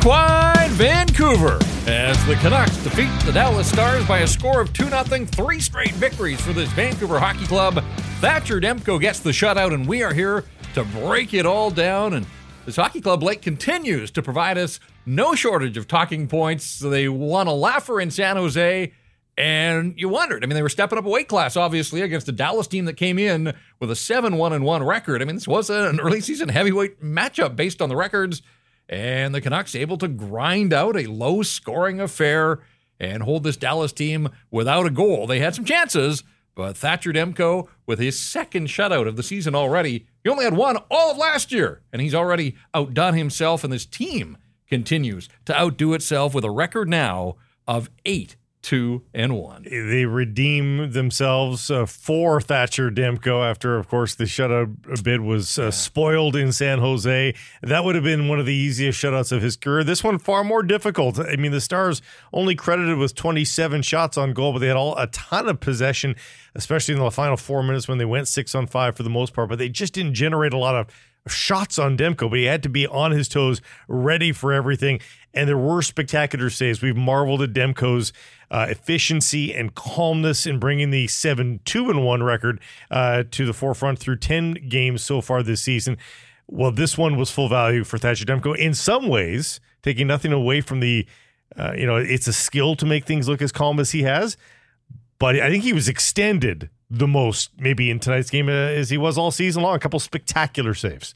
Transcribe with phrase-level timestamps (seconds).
[0.00, 5.26] Equine Vancouver as the Canucks defeat the Dallas Stars by a score of 2 0,
[5.26, 7.84] three straight victories for this Vancouver Hockey Club.
[8.18, 12.14] Thatcher Demko gets the shutout, and we are here to break it all down.
[12.14, 12.24] And
[12.64, 16.78] this hockey club Blake continues to provide us no shortage of talking points.
[16.78, 18.94] They won a laugher in San Jose,
[19.36, 20.42] and you wondered.
[20.42, 22.96] I mean, they were stepping up a weight class, obviously, against a Dallas team that
[22.96, 25.20] came in with a 7 1 1 record.
[25.20, 28.40] I mean, this was an early season heavyweight matchup based on the records
[28.90, 32.58] and the Canucks able to grind out a low scoring affair
[32.98, 35.26] and hold this Dallas team without a goal.
[35.26, 36.24] They had some chances,
[36.56, 40.76] but Thatcher Demko, with his second shutout of the season already, he only had one
[40.90, 44.36] all of last year, and he's already outdone himself, and this team
[44.68, 47.36] continues to outdo itself with a record now
[47.66, 49.64] of eight two and one.
[49.64, 55.70] They redeem themselves uh, for Thatcher Demko after, of course, the shutout bid was uh,
[55.70, 57.34] spoiled in San Jose.
[57.62, 59.84] That would have been one of the easiest shutouts of his career.
[59.84, 61.18] This one far more difficult.
[61.18, 62.02] I mean, the Stars
[62.32, 66.16] only credited with 27 shots on goal, but they had all a ton of possession,
[66.54, 69.32] especially in the final four minutes when they went six on five for the most
[69.32, 69.48] part.
[69.48, 70.86] But they just didn't generate a lot of
[71.30, 75.00] shots on Demko, but he had to be on his toes, ready for everything.
[75.32, 76.82] And there were spectacular saves.
[76.82, 78.12] We've marveled at Demko's
[78.50, 83.52] uh, efficiency and calmness in bringing the 7 2 and 1 record uh, to the
[83.52, 85.96] forefront through 10 games so far this season.
[86.48, 90.60] Well, this one was full value for Thatcher Demko in some ways, taking nothing away
[90.60, 91.06] from the,
[91.56, 94.36] uh, you know, it's a skill to make things look as calm as he has.
[95.20, 98.98] But I think he was extended the most, maybe in tonight's game, uh, as he
[98.98, 99.76] was all season long.
[99.76, 101.14] A couple spectacular saves.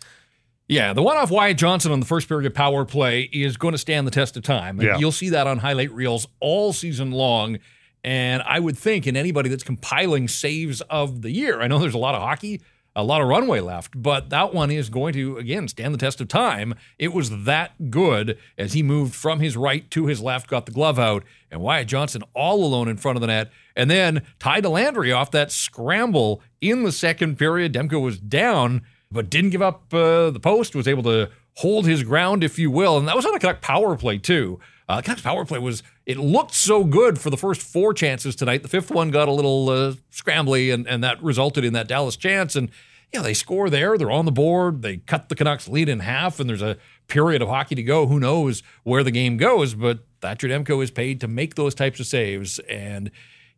[0.69, 3.79] Yeah, the one off Wyatt Johnston on the first period power play is going to
[3.79, 4.81] stand the test of time.
[4.81, 4.97] Yeah.
[4.97, 7.59] You'll see that on highlight reels all season long.
[8.03, 11.95] And I would think in anybody that's compiling saves of the year, I know there's
[11.95, 12.63] a lot of hockey,
[12.97, 16.21] a lot of runway left, but that one is going to, again, stand the test
[16.21, 16.75] of time.
[16.99, 20.73] It was that good as he moved from his right to his left, got the
[20.73, 23.51] glove out, and Wyatt Johnston all alone in front of the net.
[23.77, 27.73] And then Ty Dellandrea off that scramble in the second period.
[27.73, 28.83] Demko was down
[29.15, 32.71] but didn't give up uh, the post, was able to hold his ground, if you
[32.71, 32.99] will.
[32.99, 34.59] And that was on a Canuck power play, too.
[34.89, 38.63] Uh, Canucks power play was, it looked so good for the first four chances tonight.
[38.63, 42.17] The fifth one got a little uh, scrambly, and, and that resulted in that Dallas
[42.17, 42.57] chance.
[42.57, 42.71] And,
[43.13, 43.97] yeah, they score there.
[43.97, 44.83] They're on the board.
[44.83, 46.77] They cut the Canucks lead in half, and there's a
[47.07, 48.09] period of hockey to go.
[48.09, 49.75] Who knows where the game goes?
[49.75, 52.59] But Thatcher Demko is paid to make those types of saves.
[52.59, 53.13] And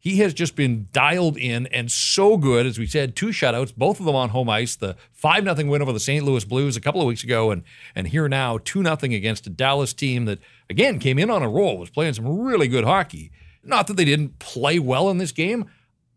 [0.07, 2.65] he has just been dialed in and so good.
[2.65, 4.77] As we said, two shutouts, both of them on home ice.
[4.77, 6.25] The five nothing win over the St.
[6.25, 9.51] Louis Blues a couple of weeks ago, and and here now two nothing against a
[9.51, 10.39] Dallas team that
[10.71, 13.33] again came in on a roll, was playing some really good hockey.
[13.65, 15.65] Not that they didn't play well in this game.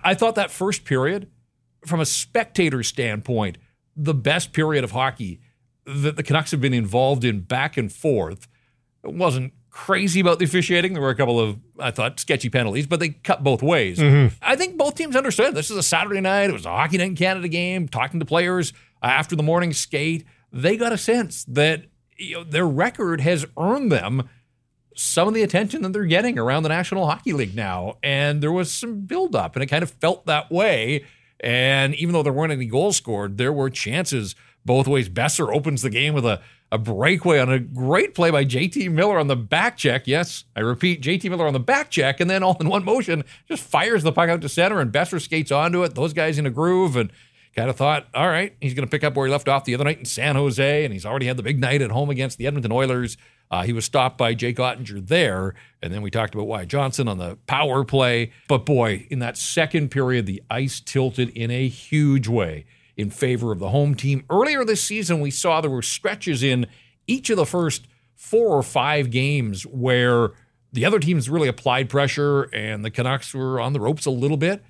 [0.03, 1.27] I thought that first period,
[1.83, 3.57] from a spectator standpoint,
[3.95, 5.41] the best period of hockey
[5.87, 8.47] that the Canucks have been involved in back and forth.
[9.03, 10.93] It wasn't crazy about the officiating.
[10.93, 13.99] There were a couple of, I thought, sketchy penalties, but they cut both ways.
[13.99, 14.35] Mm-hmm.
[14.41, 16.49] I think both teams understood this is a Saturday night.
[16.49, 17.87] It was a Hockey Night in Canada game.
[17.87, 21.85] Talking to players after the morning skate, they got a sense that
[22.17, 24.29] you know, their record has earned them
[24.95, 27.97] some of the attention that they're getting around the National Hockey League now.
[28.03, 31.05] And there was some buildup, and it kind of felt that way.
[31.39, 35.07] And even though there weren't any goals scored, there were chances both ways.
[35.07, 36.41] Boeser opens the game with a
[36.71, 40.05] a breakaway on a great play by JT Miller on the back check.
[40.05, 43.23] Yes, I repeat, JT Miller on the back check, and then all in one motion
[43.47, 45.95] just fires the puck out to center, and Boeser skates onto it.
[45.95, 47.11] Those guys in a groove, and
[47.55, 49.73] kind of thought, all right, he's going to pick up where he left off the
[49.73, 52.37] other night in San Jose, and he's already had the big night at home against
[52.37, 53.17] the Edmonton Oilers.
[53.51, 57.07] Uh, he was stopped by Jake Oettinger there, and then we talked about Wyatt Johnston
[57.07, 58.31] on the power play.
[58.47, 62.65] But boy, in that second period, the ice tilted in a huge way
[62.99, 64.25] in favor of the home team.
[64.29, 66.67] Earlier this season, we saw there were stretches in
[67.07, 70.31] each of the first four or five games where
[70.73, 74.35] the other teams really applied pressure and the Canucks were on the ropes a little
[74.35, 74.61] bit.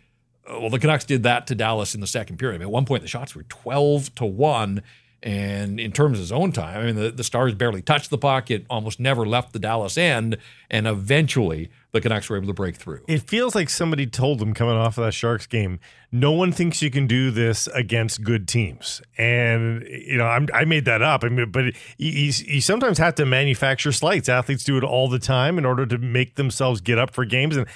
[0.47, 2.57] Uh, well, the Canucks did that to Dallas in the second period.
[2.57, 4.83] I mean, at one point, the shots were 12 to 1
[5.21, 8.17] and in terms of his own time, I mean, the, the Stars barely touched the
[8.17, 8.49] puck.
[8.49, 10.37] It almost never left the Dallas end.
[10.69, 13.01] And eventually, the Canucks were able to break through.
[13.07, 15.79] It feels like somebody told them coming off of that Sharks game,
[16.11, 19.01] no one thinks you can do this against good teams.
[19.17, 21.25] And, you know, I'm, i made that up.
[21.25, 24.29] I mean, but you, sometimes have to manufacture slights.
[24.29, 27.57] Athletes do it all the time in order to make themselves get up for games.
[27.57, 27.67] And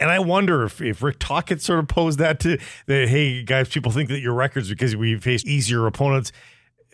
[0.00, 3.68] and I wonder if, if Rick Tocchet sort of posed that to that, hey, guys,
[3.68, 6.32] people think that your records because we face easier opponents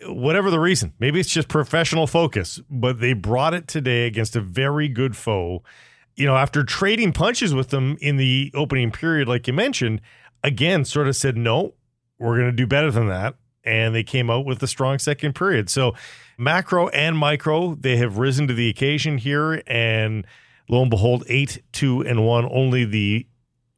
[0.07, 4.41] whatever the reason, maybe it's just professional focus, but they brought it today against a
[4.41, 5.63] very good foe.
[6.15, 10.01] You know, after trading punches with them in the opening period, like you mentioned,
[10.43, 11.73] again, sort of said, no,
[12.17, 13.35] we're going to do better than that.
[13.63, 15.69] and they came out with a strong second period.
[15.69, 15.93] So,
[16.37, 19.61] macro and micro, they have risen to the occasion here.
[19.67, 20.25] And
[20.69, 22.47] lo and behold, eight, two, and one.
[22.51, 23.27] Only the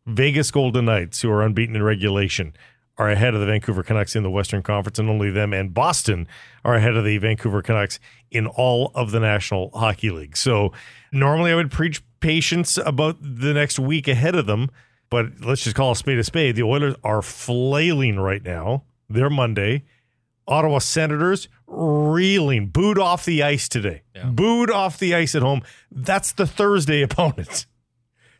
[0.05, 2.53] Vegas Golden Knights, who are unbeaten in regulation,
[2.97, 6.27] are ahead of the Vancouver Canucks in the Western Conference, and only them and Boston
[6.63, 7.99] are ahead of the Vancouver Canucks
[8.29, 10.37] in all of the National Hockey League.
[10.37, 10.71] So
[11.11, 14.69] normally I would preach patience about the next week ahead of them,
[15.09, 16.55] but let's just call a spade a spade.
[16.55, 18.83] The Oilers are flailing right now.
[19.09, 19.83] They're Monday.
[20.47, 24.03] Ottawa Senators reeling, booed off the ice today.
[24.15, 24.25] Yeah.
[24.25, 25.61] Booed off the ice at home.
[25.91, 27.65] That's the Thursday opponent.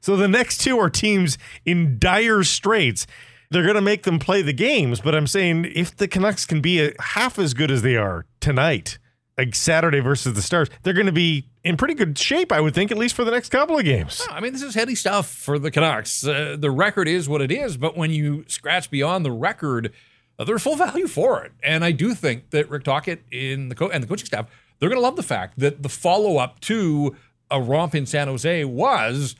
[0.02, 3.06] So the next two are teams in dire straits
[3.52, 5.02] they're going to make them play the games.
[5.02, 8.26] But I'm saying if the Canucks can be a, half as good as they are
[8.40, 8.98] tonight,
[9.38, 12.74] like Saturday versus the Stars, they're going to be in pretty good shape, I would
[12.74, 14.26] think, at least for the next couple of games.
[14.32, 16.26] I mean, this is heady stuff for the Canucks.
[16.26, 19.94] Uh, the record is what it is, but when you scratch beyond the record,
[20.40, 21.52] uh, there's full value for it.
[21.62, 24.48] And I do think that Rick Tocchet in the co- and the coaching staff,
[24.80, 27.16] they're going to love the fact that the follow up to
[27.52, 29.36] a romp in San Jose was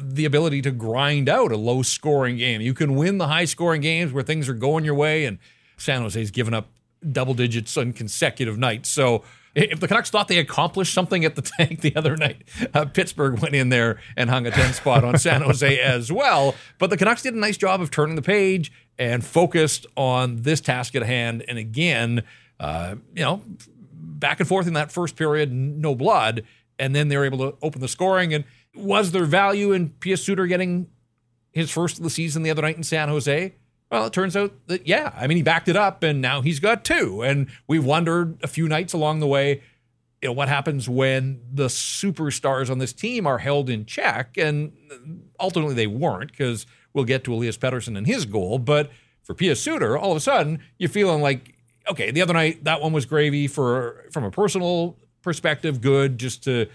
[0.00, 2.60] the ability to grind out a low scoring game.
[2.60, 5.38] You can win the high scoring games where things are going your way, and
[5.76, 6.68] San Jose's given up
[7.12, 8.88] double digits on consecutive nights.
[8.88, 9.22] So
[9.54, 12.42] if the Canucks thought they accomplished something at the tank the other night,
[12.74, 16.54] uh, Pittsburgh went in there and hung a 10 spot on San Jose as well.
[16.78, 20.60] But the Canucks did a nice job of turning the page and focused on this
[20.60, 21.44] task at hand.
[21.48, 22.22] And again,
[22.60, 23.42] uh, you know,
[23.92, 26.44] back and forth in that first period, no blood.
[26.78, 28.34] And then they were able to open the scoring.
[28.34, 28.44] And
[28.76, 30.88] was there value in Pius Suter getting
[31.52, 33.54] his first of the season the other night in San Jose?
[33.90, 36.60] Well, it turns out that, yeah, I mean, he backed it up and now he's
[36.60, 37.22] got two.
[37.22, 39.62] And we've wondered a few nights along the way,
[40.20, 44.36] you know, what happens when the superstars on this team are held in check?
[44.36, 44.72] And
[45.38, 48.58] ultimately they weren't because we'll get to Elias Pettersson and his goal.
[48.58, 48.90] But
[49.22, 51.54] for Pius Suter, all of a sudden you're feeling like,
[51.88, 56.42] okay, the other night that one was gravy for from a personal perspective, good just
[56.44, 56.66] to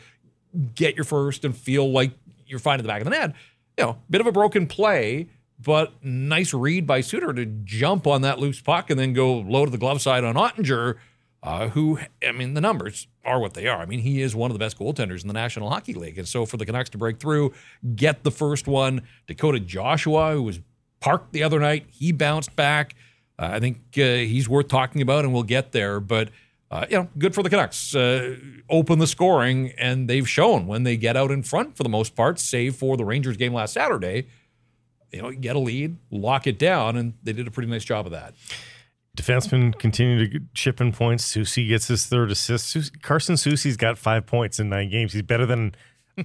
[0.76, 2.12] get your first and feel like
[2.46, 3.34] you're fine at the back of the net.
[3.78, 5.28] You know, bit of a broken play,
[5.60, 9.66] but nice read by Suter to jump on that loose puck and then go low
[9.66, 10.98] to the glove side on Oettinger,
[11.44, 13.82] uh, who, I mean, the numbers are what they are.
[13.82, 16.18] I mean, he is one of the best goaltenders in the National Hockey League.
[16.18, 17.54] And so for the Canucks to break through,
[17.96, 20.60] get the first one, Dakota Joshua, who was
[21.00, 22.96] parked the other night, he bounced back.
[23.40, 26.00] Uh, I think uh, he's worth talking about, and we'll get there.
[26.00, 26.30] But
[26.72, 27.94] uh, you know, good for the Canucks.
[27.94, 28.38] Uh,
[28.70, 32.16] open the scoring, and they've shown when they get out in front for the most
[32.16, 34.28] part, save for the Rangers game last Saturday.
[35.12, 38.06] You know, get a lead, lock it down, and they did a pretty nice job
[38.06, 38.34] of that.
[39.18, 41.36] Defensemen continue to chip in points.
[41.36, 43.02] Soucy gets his third assist.
[43.02, 45.12] Carson Soucy's got five points in nine games.
[45.12, 45.76] He's better than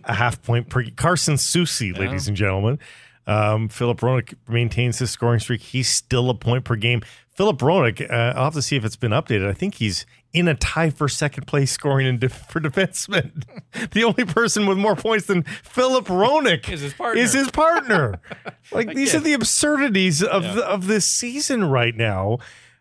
[0.05, 0.85] a half point per.
[0.95, 1.99] Carson Soucy, yeah.
[1.99, 2.79] ladies and gentlemen.
[3.27, 5.61] Um, Filip Hronek maintains his scoring streak.
[5.61, 7.03] He's still a point per game.
[7.35, 9.49] Filip Hronek, uh, I'll have to see if it's been updated.
[9.49, 13.43] I think he's in a tie for second place scoring in def- for defenseman.
[13.93, 17.23] the only person with more points than Filip Hronek is his partner.
[17.23, 18.21] Is his partner.
[18.73, 20.55] like these are the absurdities of yeah.
[20.55, 22.39] the, of this season right now,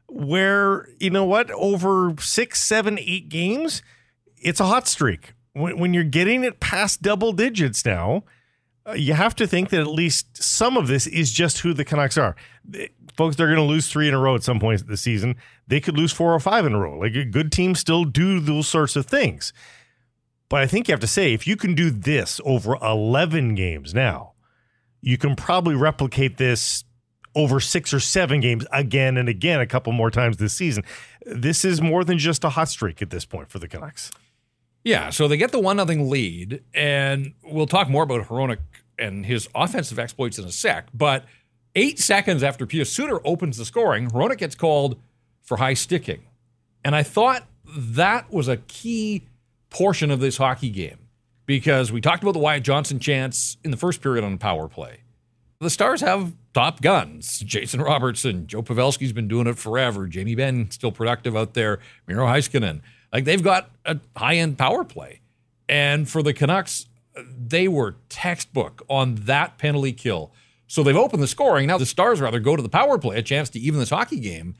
[0.07, 3.81] where you know what over six, seven, eight games,
[4.37, 5.33] it's a hot streak.
[5.53, 8.25] When, when you're getting it past double digits now,
[8.85, 11.85] uh, you have to think that at least some of this is just who the
[11.85, 12.35] Canucks are
[13.15, 15.35] folks, they're going to lose three in a row at some point this season.
[15.67, 16.99] They could lose four or five in a row.
[16.99, 19.53] Like good teams still do those sorts of things.
[20.49, 23.93] But I think you have to say, if you can do this over 11 games
[23.93, 24.33] now,
[25.01, 26.83] you can probably replicate this
[27.35, 30.83] over six or seven games again and again a couple more times this season.
[31.25, 34.11] This is more than just a hot streak at this point for the Canucks.
[34.83, 38.59] Yeah, so they get the one nothing lead, and we'll talk more about Hronek
[38.99, 40.87] and his offensive exploits in a sec.
[40.93, 41.25] But
[41.75, 44.99] Eight seconds after Pius Suter opens the scoring, Hronek gets called
[45.43, 46.23] for high sticking.
[46.83, 49.27] And I thought that was a key
[49.69, 50.99] portion of this hockey game
[51.45, 54.99] because we talked about the Wyatt Johnston chance in the first period on power play.
[55.59, 57.39] The Stars have top guns.
[57.39, 60.07] Jason Robertson, Joe Pavelski's been doing it forever.
[60.07, 61.79] Jamie Benn still productive out there.
[62.07, 62.81] Miro Heiskanen.
[63.11, 65.21] Like they've got a high-end power play.
[65.67, 70.31] And for the Canucks, they were textbook on that penalty kill.
[70.67, 71.67] So they've opened the scoring.
[71.67, 74.19] Now the Stars rather go to the power play, a chance to even this hockey
[74.19, 74.55] game.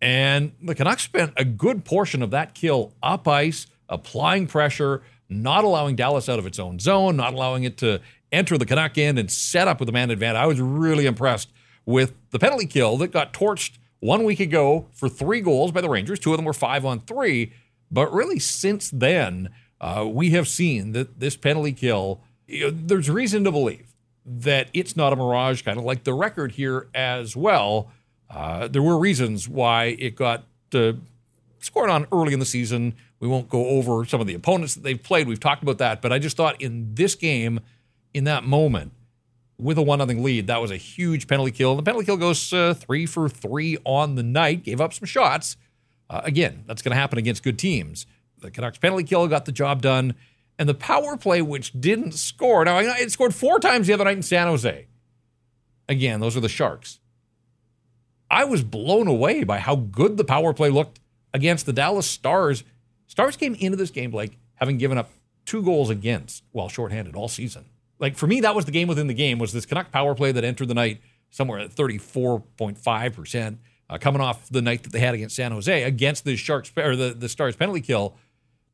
[0.00, 5.64] And the Canucks spent a good portion of that kill up ice, applying pressure, not
[5.64, 8.00] allowing Dallas out of its own zone, not allowing it to
[8.32, 10.40] enter the Canuck end and set up with a man advantage.
[10.40, 11.50] I was really impressed
[11.84, 15.88] with the penalty kill that got torched one week ago for three goals by the
[15.88, 16.18] Rangers.
[16.18, 17.52] Two of them were five on three.
[17.90, 23.10] But really, since then, uh, we have seen that this penalty kill, you know, there's
[23.10, 23.91] reason to believe
[24.24, 27.90] that it's not a mirage, kind of like the record here as well.
[28.30, 30.92] Uh, there were reasons why it got uh,
[31.58, 32.94] scored on early in the season.
[33.20, 35.28] We won't go over some of the opponents that they've played.
[35.28, 37.60] We've talked about that, but I just thought in this game,
[38.14, 38.92] in that moment,
[39.58, 41.76] with a one nothing lead, that was a huge penalty kill.
[41.76, 44.64] The penalty kill goes uh, three for three on the night.
[44.64, 45.56] Gave up some shots.
[46.10, 48.06] Uh, again, that's going to happen against good teams.
[48.40, 50.14] The Canucks penalty kill got the job done,
[50.62, 52.64] and the power play, which didn't score.
[52.64, 54.86] Now it scored four times the other night in San Jose.
[55.88, 57.00] Again, those are the Sharks.
[58.30, 61.00] I was blown away by how good the power play looked
[61.34, 62.62] against the Dallas Stars.
[63.08, 65.10] Stars came into this game, Blake, having given up
[65.44, 67.64] two goals against while shorthanded all season.
[67.98, 69.40] Like for me, that was the game within the game.
[69.40, 71.00] Was this Canuck power play that entered the night
[71.30, 73.58] somewhere at thirty four point five percent,
[73.90, 76.94] uh, coming off the night that they had against San Jose against the Sharks or
[76.94, 78.14] the the Stars penalty kill.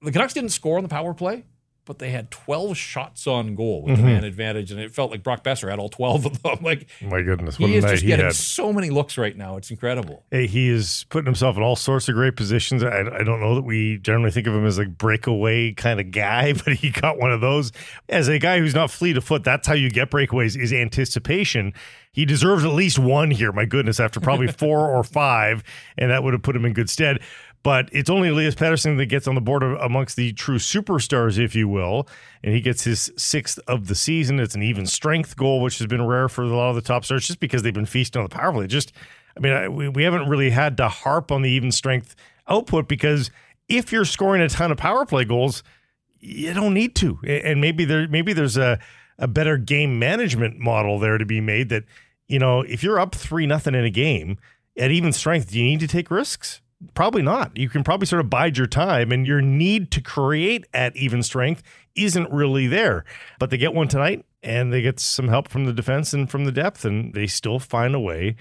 [0.03, 1.45] The Canucks didn't score on the power play,
[1.89, 4.07] but they had 12 shots on goal with mm-hmm.
[4.07, 6.59] the man advantage, and it felt like Brock Boeser had all 12 of them.
[6.69, 8.35] Like, my goodness, what he is just getting had.
[8.35, 9.57] so many looks right now.
[9.57, 10.25] It's incredible.
[10.31, 12.83] Hey, he is putting himself in all sorts of great positions.
[12.83, 16.11] I, I don't know that we generally think of him as like breakaway kind of
[16.11, 17.73] guy, but he got one of those.
[18.11, 21.73] As a guy who's not fleet of foot, that's how you get breakaways is anticipation.
[22.13, 23.53] He deserves at least one here.
[23.53, 25.63] My goodness, after probably four or five,
[25.97, 27.21] and that would have put him in good stead
[27.63, 31.55] but it's only Elias Pettersson that gets on the board amongst the true superstars, if
[31.55, 32.09] you will.
[32.43, 34.39] And he gets his sixth of the season.
[34.39, 37.05] It's an even strength goal, which has been rare for a lot of the top
[37.05, 38.69] stars just because they've been feasting on the power play.
[38.69, 38.93] Just,
[39.37, 42.15] I mean, we, we haven't really had to harp on the even strength
[42.47, 43.31] output because
[43.69, 45.63] if you're scoring a ton of power play goals,
[46.21, 47.19] you don't need to.
[47.27, 48.79] And maybe there, maybe there's a,
[49.19, 51.85] a better game management model there to be made that,
[52.29, 54.39] you know, if you're up three nothing in a game
[54.77, 56.61] at even strength, do you need to take risks?
[56.95, 57.57] Probably not.
[57.57, 61.23] You can probably sort of bide your time, and your need to create at even
[61.23, 61.63] strength
[61.97, 63.05] isn't really there.
[63.39, 66.45] But they get one tonight, and they get some help from the defense and from
[66.45, 68.37] the depth, and they still find a way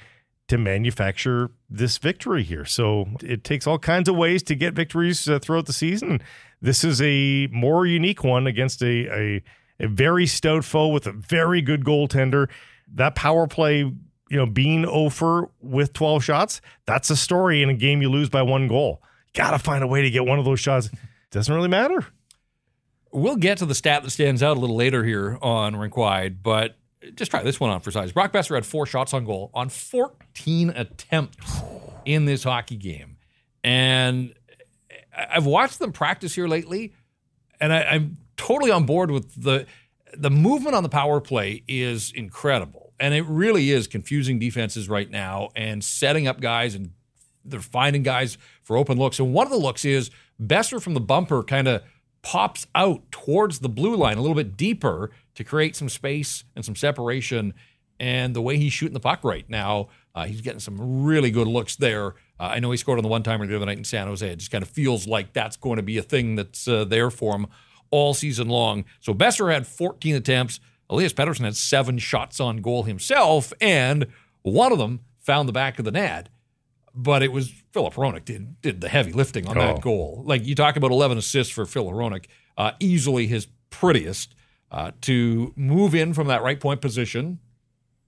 [0.47, 2.63] to manufacture this victory here.
[2.63, 6.21] So it takes all kinds of ways to get victories uh, throughout the season.
[6.61, 9.43] This is a more unique one against a, a
[9.79, 12.49] a very stout foe with a very good goaltender.
[12.93, 13.91] That power play
[14.29, 18.29] you know, being over with 12 shots, that's a story in a game you lose
[18.29, 19.01] by one goal.
[19.33, 20.89] Got to find a way to get one of those shots.
[21.31, 22.05] Doesn't really matter.
[23.11, 26.43] We'll get to the stat that stands out a little later here on Rink Wide,
[26.43, 26.77] but
[27.15, 28.11] just try this one on for size.
[28.11, 31.61] Brock Boeser had four shots on goal on 14 attempts
[32.05, 33.17] in this hockey game.
[33.63, 34.33] And
[35.15, 36.93] I've watched them practice here lately,
[37.59, 39.65] and I, I'm totally on board with the
[40.15, 45.09] the movement on the power play is incredible and it really is confusing defenses right
[45.09, 46.91] now and setting up guys and
[47.45, 49.19] they're finding guys for open looks.
[49.19, 50.11] And one of the looks is
[50.41, 51.83] Boeser from the bumper kind of
[52.21, 56.65] pops out towards the blue line a little bit deeper to create some space and
[56.65, 57.53] some separation.
[57.99, 61.47] And the way he's shooting the puck right now, uh, he's getting some really good
[61.47, 62.15] looks there.
[62.39, 64.27] Uh, I know he scored on the one timer the other night in San Jose.
[64.27, 67.09] It just kind of feels like that's going to be a thing that's uh, there
[67.09, 67.47] for him
[67.89, 68.85] all season long.
[68.99, 70.59] So Boeser had 14 attempts.
[70.89, 74.07] Elias Pettersson had seven shots on goal himself, and
[74.41, 76.29] one of them found the back of the net.
[76.95, 79.61] But it was Filip Hronek did did the heavy lifting on oh.
[79.61, 80.23] that goal.
[80.25, 82.25] Like you talk about 11 assists for Phil Hronek,
[82.57, 84.33] uh, easily his prettiest
[84.71, 87.39] uh, to move in from that right point position,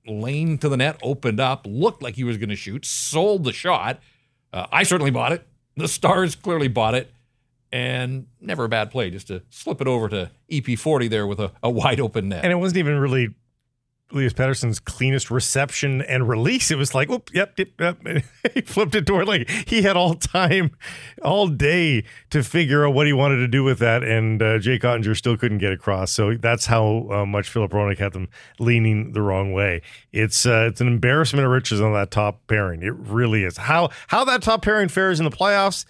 [0.07, 3.53] lane to the net opened up, looked like he was going to shoot, sold the
[3.53, 3.99] shot.
[4.51, 5.47] Uh, I certainly bought it.
[5.77, 7.11] The Stars clearly bought it
[7.71, 11.51] and never a bad play just to slip it over to EP40 there with a,
[11.61, 12.43] a wide open net.
[12.43, 13.29] And it wasn't even really
[14.11, 16.71] Elias Pettersson's cleanest reception and release.
[16.71, 17.97] It was like, whoop, yep, yep, yep.
[18.53, 20.71] he flipped it toward like he had all time,
[21.23, 24.81] all day to figure out what he wanted to do with that, and uh, Jake
[24.81, 26.11] Oettinger still couldn't get across.
[26.11, 29.83] So that's how uh, much Filip Hronek had them leaning the wrong way.
[30.11, 32.81] It's uh, it's an embarrassment of riches on that top pairing.
[32.81, 33.57] It really is.
[33.57, 35.85] How how that top pairing fares in the playoffs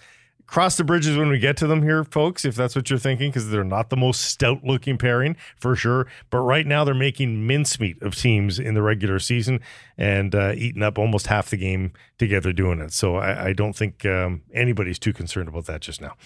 [0.50, 3.30] cross the bridges when we get to them here, folks, if that's what you're thinking,
[3.30, 6.08] because they're not the most stout looking pairing for sure.
[6.28, 9.60] But right now, they're making mincemeat of teams in the regular season
[9.96, 12.92] and uh, eating up almost half the game together doing it.
[12.92, 16.16] So I, I don't think um, anybody's too concerned about that just now.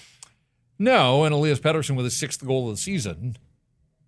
[0.78, 3.36] No, and Elias Pettersson with his sixth goal of the season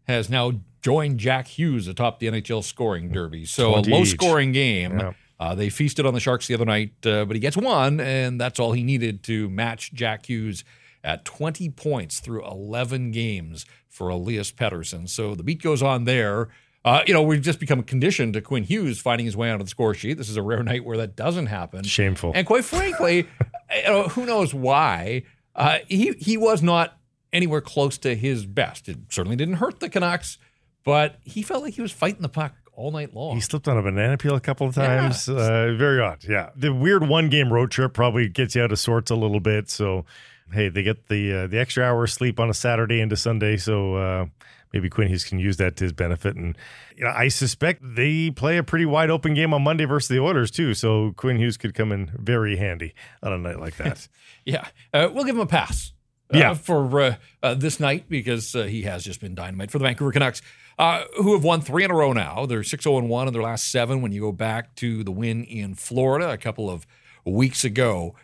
[0.04, 3.44] has now joined Jack Hughes atop the NHL scoring derby.
[3.44, 4.98] So a low scoring game.
[4.98, 8.00] Yeah uh, they feasted on the Sharks the other night, uh, but he gets one,
[8.00, 10.64] and that's all he needed to match Jack Hughes
[11.04, 15.08] at 20 points through 11 games for Elias Pettersson.
[15.08, 16.48] So the beat goes on there.
[16.84, 19.70] Uh, you know, we've just become conditioned to Quinn Hughes finding his way onto the
[19.70, 20.18] score sheet.
[20.18, 21.82] This is a rare night where that doesn't happen.
[21.82, 22.32] Shameful.
[22.34, 23.26] And quite frankly,
[23.76, 25.24] you know, who knows why?
[25.54, 26.98] Uh, he he was not
[27.32, 28.88] anywhere close to his best.
[28.88, 30.38] It certainly didn't hurt the Canucks,
[30.84, 33.34] but he felt like he was fighting the puck all night long.
[33.34, 35.26] He slipped on a banana peel a couple of times.
[35.26, 35.34] Yeah.
[35.34, 36.24] Uh, very odd.
[36.28, 36.50] Yeah.
[36.54, 39.68] The weird one game road trip probably gets you out of sorts a little bit.
[39.70, 40.04] So,
[40.52, 43.56] hey, they get the uh, the extra hour of sleep on a Saturday into Sunday.
[43.56, 44.26] So, uh,
[44.72, 46.36] maybe Quinn Hughes can use that to his benefit.
[46.36, 46.56] And
[46.96, 50.20] you know, I suspect they play a pretty wide open game on Monday versus the
[50.20, 50.74] Oilers too.
[50.74, 54.06] So Quinn Hughes could come in very handy on a night like that.
[54.44, 55.92] yeah, uh, we'll give him a pass.
[56.34, 56.54] Uh, yeah.
[56.54, 60.10] for uh, uh, this night because uh, he has just been dynamite for the Vancouver
[60.10, 60.42] Canucks,
[60.78, 62.46] uh, who have won three in a row now.
[62.46, 65.44] They're 6 0 1 in their last seven when you go back to the win
[65.44, 66.86] in Florida a couple of
[67.24, 68.14] weeks ago.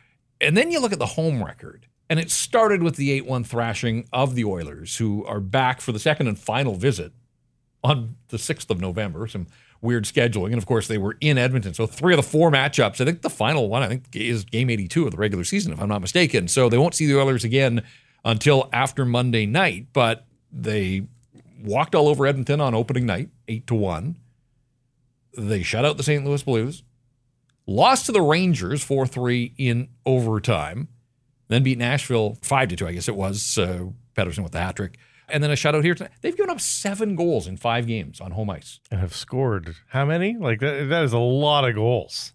[0.40, 1.87] And then you look at the home record.
[2.11, 5.92] And it started with the 8 1 thrashing of the Oilers, who are back for
[5.92, 7.12] the second and final visit
[7.82, 9.26] on the 6th of November.
[9.26, 9.47] Some
[9.80, 10.47] weird scheduling.
[10.47, 11.75] And of course, they were in Edmonton.
[11.75, 14.71] So three of the four matchups, I think the final one, I think, is game
[14.71, 16.49] 82 of the regular season, if I'm not mistaken.
[16.49, 17.82] So they won't see the Oilers again
[18.25, 19.87] until after Monday night.
[19.92, 21.06] But they
[21.62, 24.16] walked all over Edmonton on opening night, 8 to 1.
[25.37, 26.25] They shut out the St.
[26.25, 26.83] Louis Blues,
[27.66, 30.88] lost to the Rangers 4 3 in overtime
[31.52, 33.59] then beat Nashville five to two, I guess it was.
[33.59, 36.12] Uh, Pettersson with the hat trick, and then a shutout here tonight.
[36.21, 40.04] They've given up seven goals in five games on home ice and have scored how
[40.04, 40.37] many?
[40.37, 42.33] Like that, that is a lot of goals.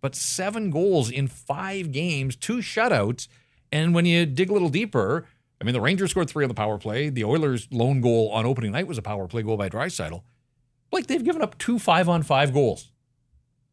[0.00, 3.28] But seven goals in five games, two shutouts,
[3.72, 5.26] and when you dig a little deeper,
[5.60, 7.08] I mean, the Rangers scored three on the power play.
[7.08, 10.22] The Oilers' lone goal on opening night was a power play goal by Draisaitl.
[10.92, 12.92] Like they've given up two five on five goals,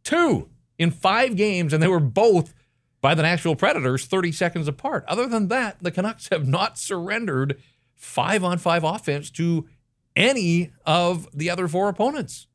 [0.04, 2.54] two in five games, and they were both
[3.02, 5.04] by the Nashville Predators 30 seconds apart.
[5.08, 7.62] Other than that, the Canucks have not surrendered
[7.96, 9.68] five on five offense to
[10.16, 12.48] any of the other four opponents.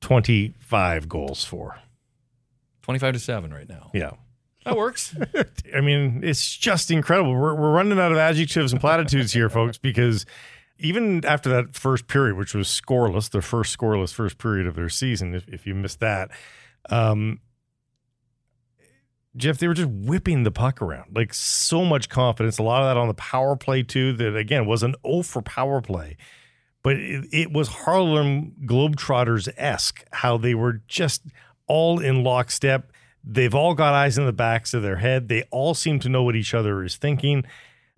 [0.00, 1.78] 25 goals for.
[2.82, 3.90] 25 to 7 right now.
[3.92, 4.12] Yeah.
[4.68, 5.16] That works.
[5.74, 7.32] I mean, it's just incredible.
[7.32, 10.26] We're, we're running out of adjectives and platitudes here, folks, because
[10.78, 14.90] even after that first period, which was scoreless, the first scoreless first period of their
[14.90, 16.30] season, if, if you missed that,
[16.90, 17.40] um,
[19.36, 21.16] Jeff, they were just whipping the puck around.
[21.16, 22.58] Like so much confidence.
[22.58, 25.40] A lot of that on the power play, too, that again was an O for
[25.40, 26.16] power play.
[26.82, 31.22] But it, it was Harlem Globetrotters esque how they were just
[31.66, 32.92] all in lockstep.
[33.30, 35.28] They've all got eyes in the backs of their head.
[35.28, 37.44] They all seem to know what each other is thinking.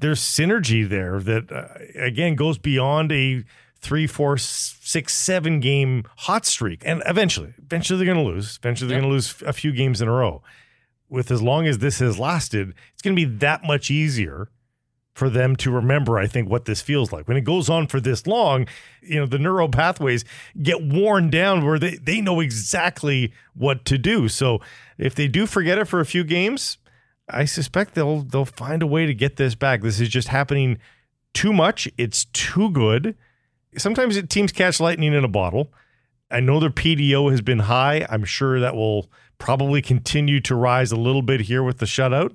[0.01, 3.45] There's synergy there that, uh, again, goes beyond a
[3.81, 6.83] three, four, six, seven game hot streak.
[6.85, 8.59] And eventually, eventually they're going to lose.
[8.59, 9.03] Eventually they're yep.
[9.03, 10.43] going to lose a few games in a row
[11.11, 14.49] with as long as this has lasted, it's going to be that much easier
[15.14, 17.27] for them to remember, I think, what this feels like.
[17.27, 18.66] When it goes on for this long,
[19.03, 20.25] you know, the neural pathways
[20.62, 24.29] get worn down where they, they know exactly what to do.
[24.29, 24.61] So
[24.99, 26.79] if they do forget it for a few games,
[27.29, 29.83] I suspect they'll they'll find a way to get this back.
[29.83, 30.79] This is just happening
[31.33, 31.88] too much.
[31.96, 33.16] It's too good.
[33.77, 35.73] Sometimes it, teams catch lightning in a bottle.
[36.31, 38.07] I know their PDO has been high.
[38.09, 42.35] I'm sure that will probably continue to rise a little bit here with the shutout.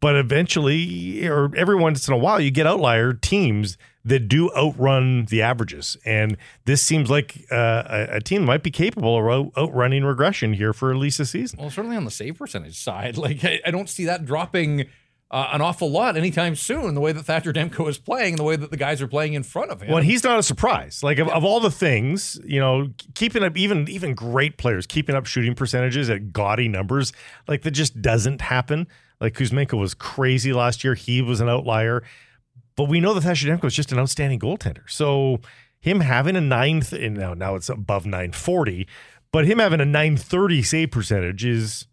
[0.00, 5.26] But eventually, or every once in a while, you get outlier teams that do outrun
[5.26, 5.96] the averages.
[6.04, 10.72] And this seems like uh, a, a, team might be capable of outrunning regression here
[10.72, 11.58] for at least a season.
[11.60, 13.18] Well, certainly on the save percentage side.
[13.28, 14.86] Like, I, I don't see that dropping
[15.30, 16.94] uh, an awful lot anytime soon.
[16.94, 19.42] The way that Thatcher Demko is playing, the way that the guys are playing in
[19.42, 19.92] front of him.
[19.92, 21.02] Well, he's not a surprise.
[21.02, 25.14] Like of, of, all the things, you know, keeping up even even great players keeping
[25.14, 27.12] up shooting percentages at gaudy numbers,
[27.46, 28.86] like that just doesn't happen.
[29.20, 30.94] Like Kuzmenko was crazy last year.
[30.94, 32.02] He was an outlier,
[32.76, 34.88] but we know that Thatcher Demko is just an outstanding goaltender.
[34.88, 35.40] So
[35.80, 38.86] him having a ninth, and now now it's above nine forty,
[39.32, 41.86] but him having a nine thirty save percentage is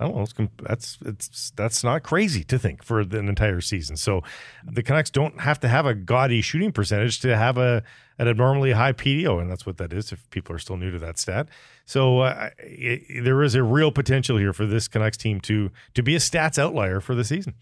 [0.00, 0.24] Oh,
[0.62, 3.98] that's it's that's not crazy to think for an entire season.
[3.98, 4.22] So
[4.64, 7.82] the Canucks don't have to have a gaudy shooting percentage to have a
[8.18, 10.10] an abnormally high PDO, and that's what that is.
[10.10, 11.48] If people are still new to that stat,
[11.84, 16.02] so uh, it, there is a real potential here for this Canucks team to to
[16.02, 17.54] be a stats outlier for the season.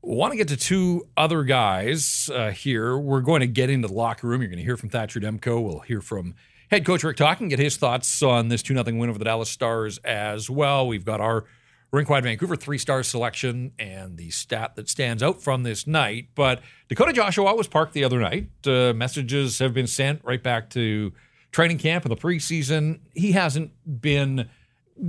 [0.00, 2.98] Want to get to two other guys uh, here.
[2.98, 4.40] We're going to get into the locker room.
[4.40, 5.62] You're going to hear from Thatcher Demko.
[5.62, 6.34] We'll hear from
[6.70, 9.48] Head coach Rick Tocchet, get his thoughts on this 2 0 win over the Dallas
[9.48, 10.86] Stars as well.
[10.86, 11.44] We've got our
[11.92, 16.28] Rinkwide Vancouver three star selection and the stat that stands out from this night.
[16.34, 18.48] But Dakota Joshua was parked the other night.
[18.66, 21.12] Uh, messages have been sent right back to
[21.52, 23.00] training camp in the preseason.
[23.14, 24.50] He hasn't been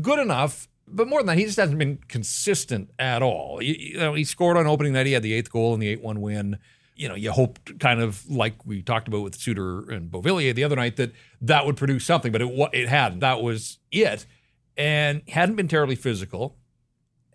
[0.02, 3.62] good enough, but more than that, he just hasn't been consistent at all.
[3.62, 5.08] You know, he scored on opening night.
[5.08, 6.58] He had the eighth goal in the 8 1 win
[6.99, 10.65] you know, you hoped kind of like we talked about with Suter and Beauvillier the
[10.65, 13.19] other night that that would produce something, but it it hadn't.
[13.19, 14.25] That was it,
[14.75, 16.57] and hadn't been terribly physical.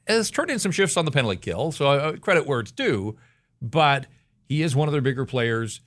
[0.07, 3.17] Has turned in some shifts on the penalty kill, so uh, credit where it's due.
[3.63, 4.07] But
[4.47, 5.81] he is one of their bigger players.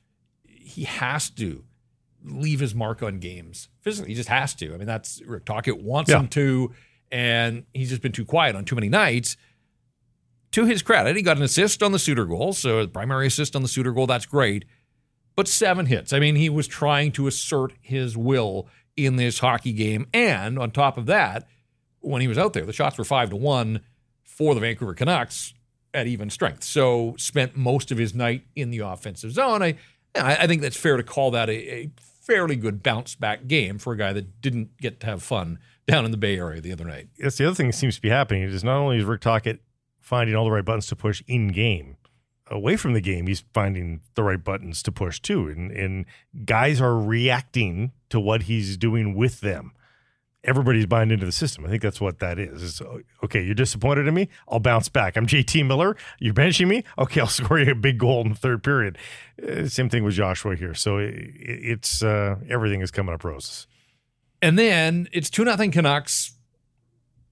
[0.47, 1.63] He has to
[2.23, 3.69] leave his mark on games.
[3.81, 4.73] Physically, he just has to.
[4.73, 6.19] I mean, that's Rick Tocchet wants Yeah.
[6.21, 6.73] him to,
[7.11, 9.37] and he's just been too quiet on too many nights.
[10.51, 13.61] To his credit, he got an assist on the Suter goal, so primary assist on
[13.61, 14.07] the Suter goal.
[14.07, 14.65] That's great,
[15.35, 16.13] but seven hits.
[16.13, 20.71] I mean, he was trying to assert his will in this hockey game, and on
[20.71, 21.47] top of that,
[21.99, 23.81] when he was out there, the shots were five to one
[24.23, 25.53] for the Vancouver Canucks
[25.93, 26.63] at even strength.
[26.63, 29.61] So spent most of his night in the offensive zone.
[29.61, 29.75] I
[30.15, 33.93] I think that's fair to call that a, a fairly good bounce back game for
[33.93, 36.85] a guy that didn't get to have fun down in the Bay Area the other
[36.85, 37.07] night.
[37.19, 39.59] That's the other thing that seems to be happening is not only is Rick Tocchet
[40.07, 41.97] finding all the right buttons to push in game,
[42.49, 45.49] away from the game, he's finding the right buttons to push too.
[45.49, 46.05] And, and
[46.45, 49.73] guys are reacting to what he's doing with them.
[50.45, 51.65] Everybody's buying into the system.
[51.65, 52.63] I think that's what that is.
[52.63, 52.81] Is
[53.21, 54.29] okay, you're disappointed in me.
[54.47, 55.17] I'll bounce back.
[55.17, 55.97] I'm JT Miller.
[56.19, 56.85] You're benching me.
[56.97, 58.97] Okay, I'll score you a big goal in the third period.
[59.45, 60.73] Uh, same thing with Joshua here.
[60.73, 63.67] So it, it's uh, everything is coming up roses.
[64.41, 66.36] And then it's 2 nothing Canucks.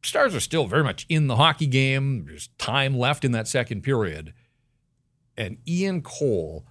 [0.05, 2.25] Stars are still very much in the hockey game.
[2.25, 4.33] There's time left in that second period.
[5.37, 6.65] And Ian Cole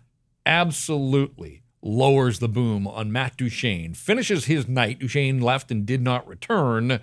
[0.47, 4.99] absolutely lowers the boom on Matt Duchene, finishes his night.
[4.99, 7.01] Duchene left and did not return.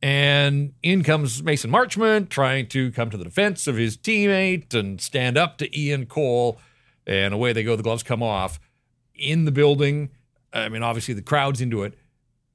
[0.00, 5.00] And in comes Mason Marchment trying to come to the defense of his teammate and
[5.00, 6.60] stand up to Ian Cole.
[7.06, 7.76] And away they go.
[7.76, 8.60] The gloves come off
[9.14, 10.10] in the building.
[10.52, 11.94] I mean, obviously the crowd's into it.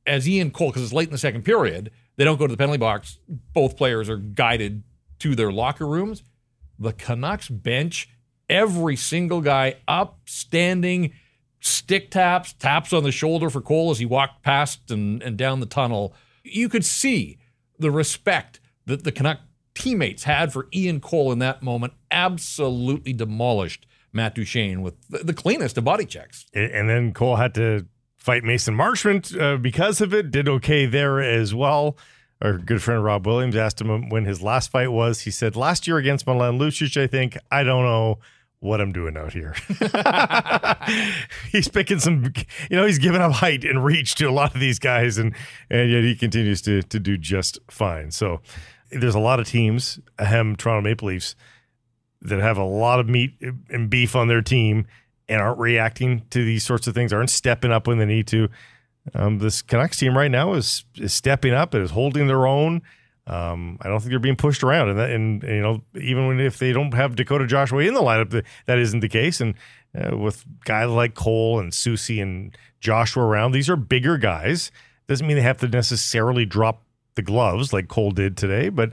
[0.07, 2.57] As Ian Cole, because it's late in the second period, they don't go to the
[2.57, 3.17] penalty box.
[3.51, 4.83] Both players are guided
[5.17, 6.21] to their locker rooms.
[6.77, 8.09] The Canucks bench,
[8.47, 11.13] every single guy up, standing,
[11.61, 15.61] stick taps, taps on the shoulder for Cole as he walked past and, and down
[15.61, 16.13] the tunnel.
[16.43, 17.39] You could see
[17.79, 19.39] the respect that the Canuck
[19.73, 21.93] teammates had for Ian Cole in that moment.
[22.11, 26.45] Absolutely demolished Matt Duchene with the, the cleanest of body checks.
[26.53, 27.87] and then Cole had to
[28.21, 30.29] fight Mason Marchment uh, because of it.
[30.29, 31.97] Did okay there as well.
[32.41, 35.21] Our good friend Rob Williams asked him when his last fight was.
[35.21, 37.01] He said last year against Milan Lucic.
[37.01, 38.19] I think I don't know
[38.59, 39.55] what I'm doing out here.
[41.51, 42.31] he's picking some,
[42.69, 45.35] you know, he's giving up height and reach to a lot of these guys, and
[45.69, 48.11] and yet he continues to to do just fine.
[48.11, 48.41] So
[48.91, 51.35] there's a lot of teams, ahem, Toronto Maple Leafs,
[52.21, 53.35] that have a lot of meat
[53.69, 54.85] and beef on their team
[55.31, 58.49] and aren't reacting to these sorts of things, aren't stepping up when they need to.
[59.15, 62.81] Um, this Canucks team right now is is stepping up and is holding their own.
[63.27, 66.27] Um, I don't think they're being pushed around, and, that, and, and, you know even
[66.27, 69.39] when if they don't have Dakota Joshua in the lineup, that, isn't the case.
[69.39, 69.55] And
[69.97, 74.69] uh, with guys like Cole and Soucy and Joshua around, these are bigger guys.
[75.07, 76.83] Doesn't mean they have to necessarily drop
[77.15, 78.91] the gloves like Cole did today, but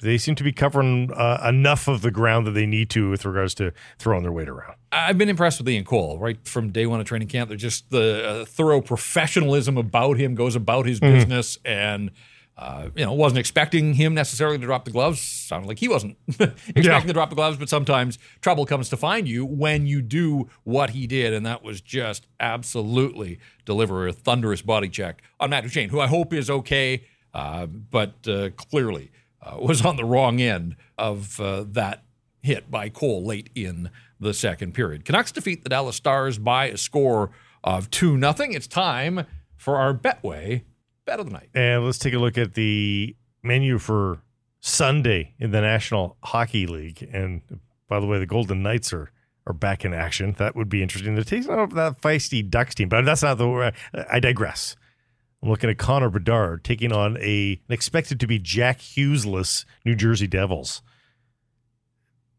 [0.00, 3.24] they seem to be covering uh, enough of the ground that they need to with
[3.24, 4.74] regards to throwing their weight around.
[4.92, 7.48] I've been impressed with Ian Cole right from day one of training camp.
[7.48, 11.14] There's just the uh, thorough professionalism about him, goes about his Mm-hmm.
[11.14, 12.10] business, and
[12.56, 15.20] uh, you know wasn't expecting him necessarily to drop the gloves.
[15.20, 17.00] Sounded like he wasn't expecting Yeah.
[17.00, 20.90] to drop the gloves, but sometimes trouble comes to find you when you do what
[20.90, 25.88] he did, and that was just absolutely deliver a thunderous body check on Matt Duchene,
[25.90, 29.10] who I hope is okay, uh, but uh, clearly
[29.42, 32.04] uh, was on the wrong end of uh, that
[32.42, 35.04] hit by Cole late in the second period.
[35.04, 37.30] Canucks defeat the Dallas Stars by a score
[37.62, 38.34] of 2 0.
[38.38, 40.62] It's time for our Betway
[41.06, 41.50] bet of the night.
[41.54, 44.22] And let's take a look at the menu for
[44.60, 47.08] Sunday in the National Hockey League.
[47.12, 47.42] And
[47.88, 49.10] by the way, the Golden Knights are
[49.48, 50.34] are back in action.
[50.38, 51.14] That would be interesting.
[51.14, 53.72] They're taking that feisty Ducks team, but that's not the.
[54.10, 54.76] I digress.
[55.42, 59.94] I'm looking at Connor Bedard taking on a an expected to be Jack Hughesless New
[59.94, 60.82] Jersey Devils.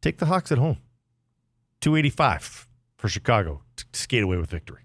[0.01, 0.77] Take the Hawks at home.
[1.81, 4.81] 285 for Chicago to skate away with victory.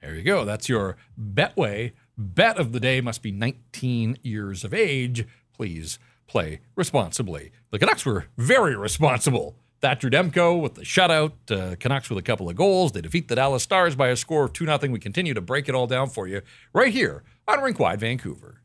[0.00, 0.44] There you go.
[0.44, 3.00] That's your Betway bet of the day.
[3.00, 5.26] Must be 19 years of age.
[5.52, 7.52] Please play responsibly.
[7.70, 9.56] The Canucks were very responsible.
[9.80, 11.32] Thatcher Demko with the shutout.
[11.50, 12.92] Uh, Canucks with a couple of goals.
[12.92, 14.78] They defeat the Dallas Stars by a score of 2 0.
[14.90, 18.60] We continue to break it all down for you right here on Rink Wide Vancouver.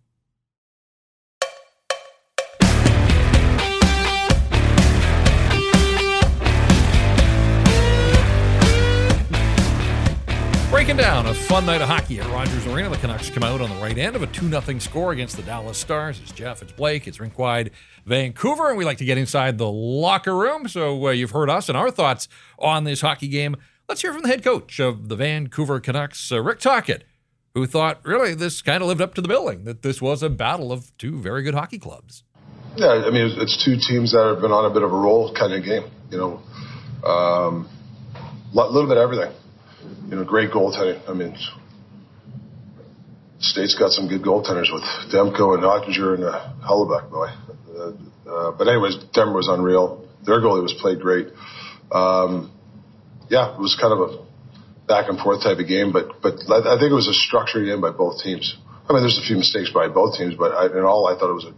[10.69, 12.89] Breaking down a fun night of hockey at Rogers Arena.
[12.89, 15.43] The Canucks come out on the right end of a 2 0 score against the
[15.43, 16.19] Dallas Stars.
[16.19, 17.71] It's Jeff, it's Blake, it's Rink Wide
[18.05, 20.67] Vancouver, and we like to get inside the locker room.
[20.67, 22.27] So uh, you've heard us and our thoughts
[22.59, 23.55] on this hockey game.
[23.87, 27.03] Let's hear from the head coach of the Vancouver Canucks, uh, Rick Tocchet,
[27.53, 30.29] who thought really this kind of lived up to the billing, that this was a
[30.29, 32.23] battle of two very good hockey clubs.
[32.75, 35.31] Yeah, I mean, it's- two teams that have been on a bit of a roll
[35.33, 35.83] kind of game.
[36.09, 37.67] You know, um,
[38.55, 39.31] a little bit of everything.
[40.09, 40.99] You know, great goaltending.
[41.07, 41.35] I mean,
[43.39, 47.29] State's got some good goaltenders with Demko and Oettinger and uh, Hellebuyck, boy.
[47.77, 47.91] Uh,
[48.29, 50.07] uh, but anyways, Denver was unreal.
[50.25, 51.27] Their goalie was played great.
[51.91, 52.51] Um,
[53.29, 54.17] yeah, it was kind of a
[54.87, 57.81] back and forth type of game, but but I think it was a structured game
[57.81, 58.57] by both teams.
[58.89, 61.29] I mean, there's a few mistakes by both teams, but I, in all, I thought
[61.29, 61.53] it was a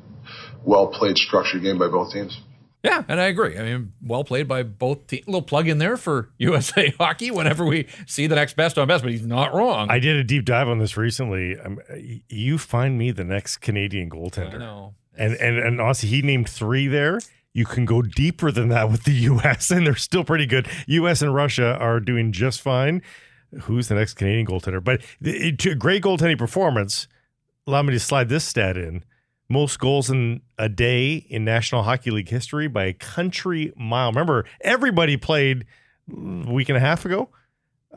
[0.64, 2.40] well played, structured game by both teams.
[2.84, 3.58] Yeah, and I agree.
[3.58, 5.24] I mean, well played by both teams.
[5.26, 8.88] A little plug in there for USA Hockey whenever we see the next best on
[8.88, 9.90] best, but he's not wrong.
[9.90, 11.58] I did a deep dive on this recently.
[11.58, 11.80] Um,
[12.30, 14.56] you find me the next Canadian goaltender.
[14.56, 14.94] I know.
[15.18, 17.20] And, and, and honestly, he named three there.
[17.56, 20.68] You can go deeper than that with the U.S., and they're still pretty good.
[20.88, 21.22] U.S.
[21.22, 23.02] and Russia are doing just fine.
[23.62, 24.84] Who's the next Canadian goaltender?
[24.84, 27.08] But it, great goaltending performance.
[27.66, 29.06] Allow me to slide this stat in
[29.48, 34.12] most goals in a day in National Hockey League history by a country mile.
[34.12, 35.66] Remember, everybody played
[36.12, 37.30] a week and a half ago.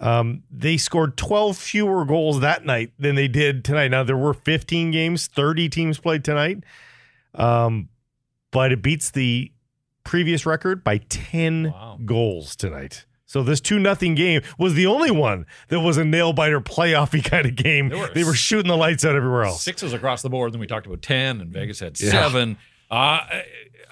[0.01, 3.89] Um, they scored 12 fewer goals that night than they did tonight.
[3.89, 6.63] Now, there were 15 games, 30 teams played tonight,
[7.35, 7.89] um,
[8.51, 9.53] but it beats the
[10.05, 11.99] previous record by 10 wow.
[12.05, 13.05] goals tonight.
[13.29, 17.23] So this two nothing game was the only one that was a nail biter playoffy
[17.31, 17.91] kind of game.
[17.91, 19.63] Were they were shooting the lights out everywhere else.
[19.63, 20.53] Sixes across the board.
[20.53, 22.11] Then we talked about ten, and Vegas had yeah.
[22.11, 22.57] seven.
[22.91, 23.21] Uh,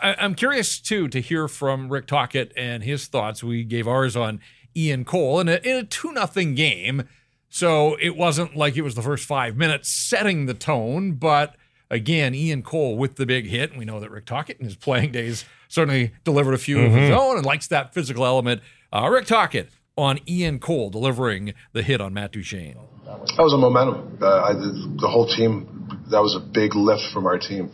[0.03, 3.45] I, am curious too to hear from Rick Tocchet and his thoughts.
[3.45, 4.41] We gave ours on
[4.75, 7.07] Ian Cole in a, in a two nothing game,
[7.51, 11.57] so it wasn't like it was the first five minutes setting the tone, but
[11.91, 13.71] again, Ian Cole with the big hit.
[13.71, 16.87] And we know that Rick Tocchet in his playing days certainly delivered a few mm-hmm.
[16.87, 17.19] of his mm-hmm.
[17.19, 18.63] own and likes that physical element.
[18.93, 22.77] Uh, Rick Tocchet on Ian Cole delivering the hit on Matt Duchene.
[23.05, 24.19] That was a momentum.
[24.21, 27.73] Uh, I, the whole team, that was a big lift from our team.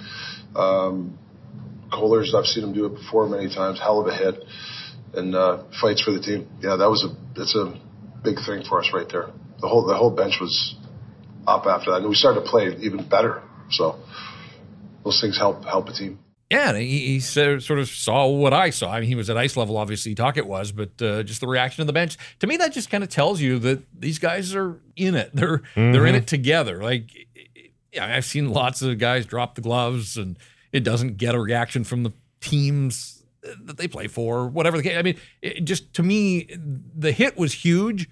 [0.55, 1.19] Um,
[1.93, 3.79] Kohler's, I've seen him do it before many times.
[3.79, 4.43] Hell of a hit
[5.15, 6.49] and uh, fights for the team.
[6.61, 7.79] Yeah, that was a that's a
[8.25, 9.31] big thing for us right there.
[9.61, 10.75] The whole the whole bench was
[11.47, 13.43] up after that, and we started to play even better.
[13.73, 13.99] So
[15.05, 16.19] those things help help a team.
[16.51, 18.93] Yeah, he, he sort of saw what I saw.
[18.93, 20.15] I mean, he was at ice level, obviously.
[20.15, 23.03] Tocchet was, but uh, just the reaction of the bench to me that just kind
[23.03, 25.31] of tells you that these guys are in it.
[25.33, 25.93] They're mm-hmm.
[25.93, 26.83] they're in it together.
[26.83, 27.11] Like,
[27.91, 30.39] yeah, I've seen lots of guys drop the gloves, and
[30.73, 34.99] it doesn't get a reaction from the teams that they play for, whatever the case.
[34.99, 36.49] I mean, it just to me,
[36.95, 38.11] the hit was huge,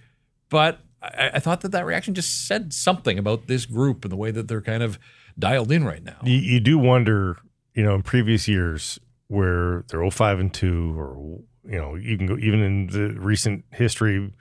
[0.48, 4.16] but I, I thought that that reaction just said something about this group and the
[4.16, 4.98] way that they're kind of
[5.40, 6.18] dialed in right now.
[6.22, 7.38] You, you do wonder
[7.74, 8.98] you know, in previous years
[9.28, 13.64] where they're 05 and 2, or, you know, you can go even in the recent
[13.72, 14.32] history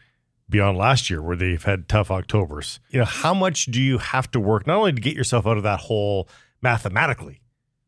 [0.50, 2.80] beyond last year where they've had tough Octobers.
[2.90, 5.58] You know, how much do you have to work not only to get yourself out
[5.58, 6.28] of that hole
[6.62, 7.42] mathematically?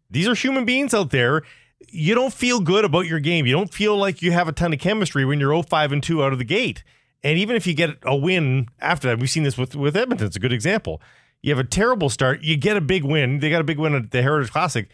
[0.10, 1.42] These are human beings out there.
[1.90, 3.48] You don't feel good about your game.
[3.48, 6.24] You don't feel like you have a ton of chemistry when you're 05 and 2
[6.24, 6.84] out of the gate.
[7.24, 10.28] And even if you get a win after that, we've seen this with, with Edmonton.
[10.28, 11.02] It's a good example.
[11.42, 13.40] You have a terrible start, you get a big win.
[13.40, 14.90] They got a big win at the Heritage Classic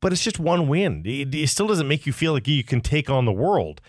[0.00, 1.02] but it's just one win.
[1.04, 3.80] It, it, still doesn't make you feel like you can take on the world.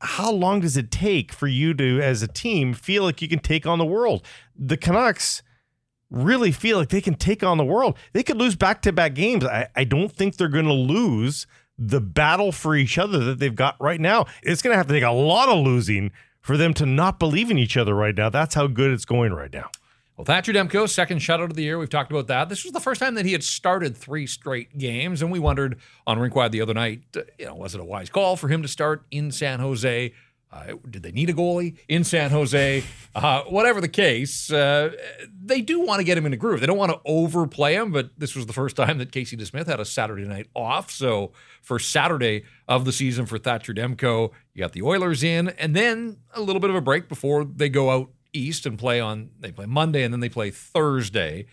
[0.00, 3.40] How long does it take for you to, as a team, feel like you can
[3.40, 4.24] take on the world?
[4.56, 5.42] The Canucks
[6.10, 7.96] really feel like they can take on the world.
[8.12, 9.44] They could lose back to back games.
[9.44, 11.46] I, I don't think they're going to lose
[11.76, 14.26] the battle for each other that they've got right now.
[14.42, 17.50] It's going to have to take a lot of losing for them to not believe
[17.50, 18.30] in each other right now.
[18.30, 19.70] That's how good it's going right now.
[20.18, 21.78] Well, Thatcher Demko, second shutout of the year.
[21.78, 22.48] We've talked about that.
[22.48, 25.78] This was the first time that he had started three straight games, and we wondered
[26.08, 28.60] on Rinkwide the other night, uh, you know, was it a wise call for him
[28.62, 30.12] to start in San Jose?
[30.50, 32.82] Uh, did they need a goalie in San Jose?
[33.14, 34.90] Uh, whatever the case, uh,
[35.40, 36.58] they do want to get him in a groove.
[36.58, 39.66] They don't want to overplay him, but this was the first time that Casey DeSmith
[39.66, 40.90] had a Saturday night off.
[40.90, 45.76] So for Saturday of the season for Thatcher Demko, you got the Oilers in, and
[45.76, 49.30] then a little bit of a break before they go out East and play on
[49.38, 51.46] they play Monday and then they play Thursday.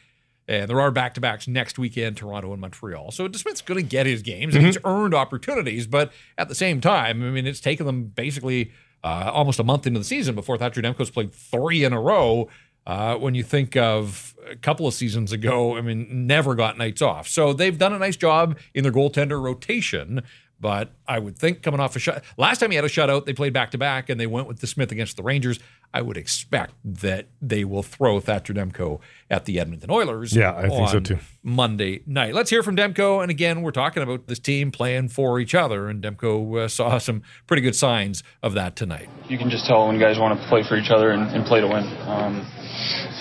[0.48, 3.10] And there are back to backs next weekend, Toronto and Montreal.
[3.10, 4.68] So DeSmith's going to get his games and mm-hmm.
[4.68, 5.88] he's earned opportunities.
[5.88, 8.72] But at the same time, I mean, it's taken them basically
[9.04, 12.48] uh, almost a month into the season before Thatcher Demko's played three in a row.
[12.88, 17.02] Uh, when you think of a couple of seasons ago, I mean, never got nights
[17.02, 17.28] off.
[17.28, 20.22] So they've done a nice job in their goaltender rotation.
[20.60, 23.34] But I would think coming off a shut, last time he had a shutout, they
[23.34, 25.60] played back to back and they went with DeSmith against the Rangers.
[25.94, 30.36] I would expect that they will throw Thatcher Demko at the Edmonton Oilers.
[30.36, 31.20] Yeah, I think so too.
[31.44, 32.34] Monday night.
[32.34, 33.22] Let's hear from Demko.
[33.22, 36.98] And again, we're talking about this team playing for each other, and Demko uh, saw
[37.00, 39.10] some pretty good signs of that tonight.
[39.30, 41.62] You can just tell when guys want to play for each other and, and play
[41.62, 41.84] to win.
[42.08, 42.46] Um,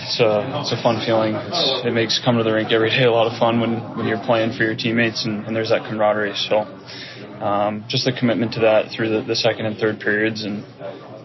[0.04, 1.34] it's a it's a fun feeling.
[1.34, 4.06] It's, it makes coming to the rink every day a lot of fun when, when
[4.06, 6.34] you're playing for your teammates and, and there's that camaraderie.
[6.34, 6.66] So
[7.44, 10.64] um, just the commitment to that through the, the second and third periods and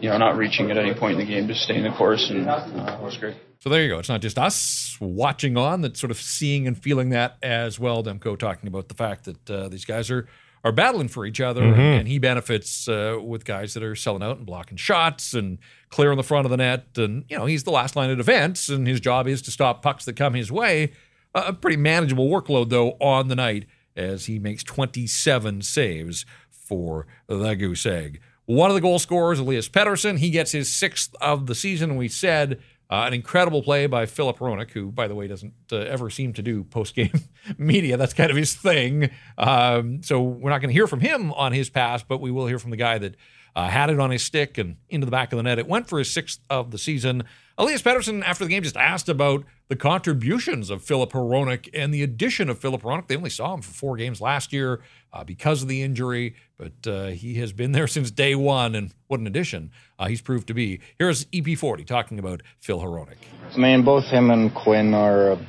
[0.02, 2.48] you know, not reaching at any point in the game, just staying the course, and
[2.48, 3.36] uh, it was great.
[3.60, 4.00] So there you go.
[4.00, 8.02] It's not just us watching on that's sort of seeing and feeling that as well.
[8.02, 10.28] Demko talking about the fact that uh, these guys are
[10.64, 11.80] are battling for each other, Mm-hmm.
[11.80, 15.58] and, and he benefits uh, with guys that are selling out and blocking shots and
[15.90, 16.88] clearing the front of the net.
[16.98, 19.82] And you know he's the last line of defense, and his job is to stop
[19.82, 20.92] pucks that come his way.
[21.36, 23.66] Uh, a pretty manageable workload though on the night
[24.00, 28.22] as he makes 27 saves for the Goose Egg.
[28.46, 31.98] One of the goal scorers, Elias Pettersson, he gets his sixth of the season.
[31.98, 32.60] We said
[32.90, 36.34] uh, an incredible play by Filip Hronek, who, by the way, doesn't uh, ever seem
[36.34, 37.12] to do post game
[37.60, 37.98] media.
[37.98, 39.12] That's kind of his thing.
[39.38, 42.48] Um, so we're not going to hear from him on his pass, but we will
[42.48, 43.16] hear from the guy that
[43.56, 45.60] uh, had it on his stick and into the back of the net.
[45.60, 47.26] It went for his sixth of the season.
[47.60, 52.02] Elias Pettersson, after the game, just asked about the contributions of Filip Hronek and the
[52.02, 53.10] addition of Filip Hronek.
[53.10, 54.80] They only saw him for four games last year
[55.12, 58.94] uh, because of the injury, but uh, he has been there since day one, and
[59.08, 60.80] what an addition uh, he's proved to be.
[60.98, 63.18] Here's EP40 talking about Phil Hronek.
[63.54, 65.46] I mean, both him and Quinn are uh,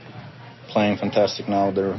[0.70, 1.70] playing fantastic now.
[1.70, 1.96] They're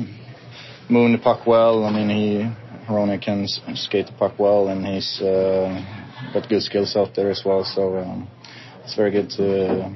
[0.90, 1.86] moving the puck well.
[1.86, 2.52] I mean, he
[2.86, 3.48] Hronek can
[3.78, 7.64] skate the puck well, and he's uh, got good skills out there as well.
[7.64, 8.28] So um,
[8.84, 9.94] it's very good to.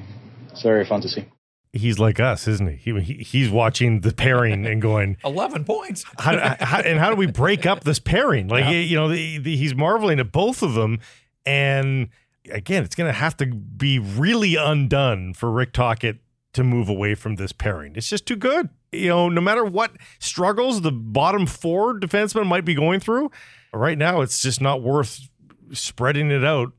[0.52, 1.26] It's very fun to see.
[1.74, 2.93] He's like us, isn't he?
[2.93, 6.06] he, he he's watching the pairing and going, 11 points.
[6.17, 8.48] how, how, and how do we break up this pairing?
[8.48, 11.00] Like, you know, the, the, he's marveling at both of them.
[11.45, 12.10] And
[12.50, 16.19] again, it's going to have to be really undone for Rick Tocchet
[16.54, 17.93] to move away from this pairing.
[17.98, 18.69] It's just too good.
[18.93, 23.32] You know, no matter what struggles the bottom four defensemen might be going through,
[23.74, 25.28] right now it's just not worth
[25.74, 26.71] spreading it out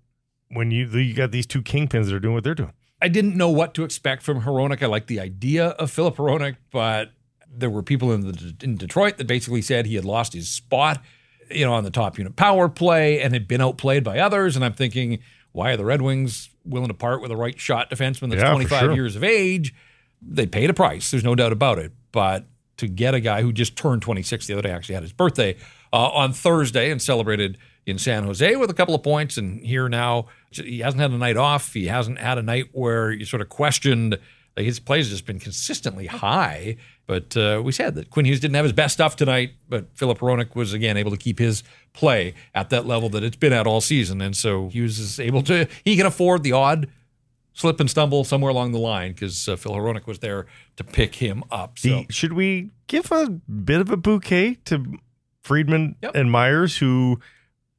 [0.49, 2.73] when you you got these two kingpins that are doing what they're doing.
[3.03, 4.83] I didn't know what to expect from Hronek.
[4.83, 7.13] I like the idea of Filip Hronek, but
[7.49, 11.03] there were people in the in Detroit that basically said he had lost his spot,
[11.51, 14.57] you know, on the top unit power play and had been outplayed by others.
[14.57, 15.19] And I'm thinking,
[15.53, 18.51] why are the Red Wings willing to part with a right shot defenseman that's Yeah,
[18.51, 18.93] 25 sure.
[18.95, 19.75] years of age?
[20.23, 21.11] They paid a price.
[21.11, 21.93] There's no doubt about it.
[22.13, 22.47] But
[22.79, 25.57] to get a guy who just turned 26 the other day, actually had his birthday
[25.93, 29.89] uh, on Thursday and celebrated in San Jose with a couple of points, and here
[29.89, 31.73] now he hasn't had a night off.
[31.73, 34.19] He hasn't had a night where you sort of questioned.
[34.57, 36.79] Like his plays just been consistently high.
[37.07, 40.19] But uh, we said that Quinn Hughes didn't have his best stuff tonight, but Filip
[40.19, 43.67] Hronek was again able to keep his play at that level that it's been at
[43.67, 45.69] all season, and so Hughes is able to.
[45.85, 46.89] He can afford the odd
[47.53, 50.47] slip and stumble somewhere along the line because uh, Phil Hronek was there
[50.77, 51.79] to pick him up.
[51.79, 54.99] So The- should we give a bit of a bouquet to
[55.43, 56.15] Friedman Yep.
[56.15, 57.21] and Myers, who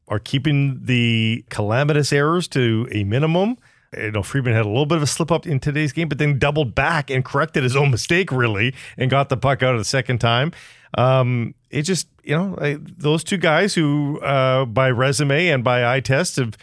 [0.08, 3.58] are keeping the calamitous errors to a minimum?
[3.98, 6.18] You know, Friedman had a little bit of a slip up in today's game, but
[6.18, 9.80] then doubled back and corrected his own mistake, really, and got the puck out of
[9.80, 10.52] the second time.
[10.98, 15.96] Um, it just, you know, I, those two guys who, uh, by resume and by
[15.96, 16.58] eye test, have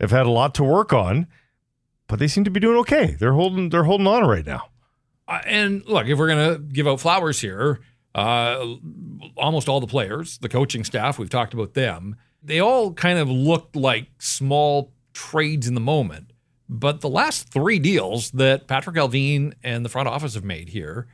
[0.00, 1.26] have had a lot to work on,
[2.08, 3.16] but they seem to be doing okay.
[3.18, 4.68] They're holding, they're holding on right now.
[5.28, 7.80] Uh, and look, if we're to give out flowers here,
[8.14, 8.66] uh,
[9.36, 13.28] almost all the players, the coaching staff, we've talked about them, they all kind of
[13.28, 16.32] looked like small trades in the moment.
[16.68, 21.08] But the last three deals that Patrik Allvin and the front office have made here,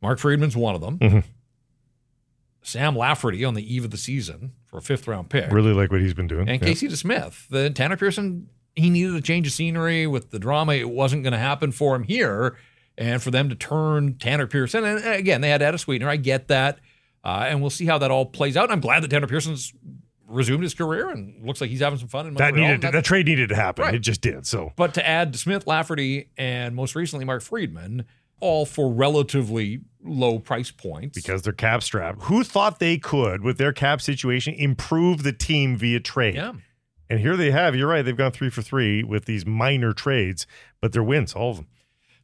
[0.00, 0.98] Mark Friedman's one of them.
[0.98, 1.24] Mhm.
[2.62, 5.50] Sam Lafferty on the eve of the season for a fifth round pick.
[5.50, 6.48] Really like what he's been doing.
[6.48, 6.68] And Yeah.
[6.68, 10.74] Casey DeSmith, the Tanner Pearson, he needed a change of scenery with the drama.
[10.74, 12.56] It wasn't going to happen for him here,
[12.96, 14.84] and for them to turn Tanner Pearson.
[14.84, 16.08] And again, they had to add a sweetener.
[16.08, 16.78] I get that,
[17.24, 18.64] uh, and we'll see how that all plays out.
[18.64, 19.72] And I'm glad that Tanner Pearson's
[20.32, 23.04] resumed his career and looks like he's having some fun in that needed That- that
[23.04, 23.84] trade needed to happen.
[23.84, 23.94] Right.
[23.94, 24.46] It just did.
[24.46, 28.04] So but to add Smith, Lafferty, and most recently Mark Friedman,
[28.40, 31.14] all for relatively low price points.
[31.14, 35.76] because they're cap strapped, who thought they could with their cap situation improve the team
[35.76, 36.34] via trade?
[36.34, 36.52] yeah.
[37.10, 37.76] And here they have.
[37.76, 38.00] You're right.
[38.02, 40.46] They've gone three for three with these minor trades,
[40.80, 41.66] but they're wins, all of them.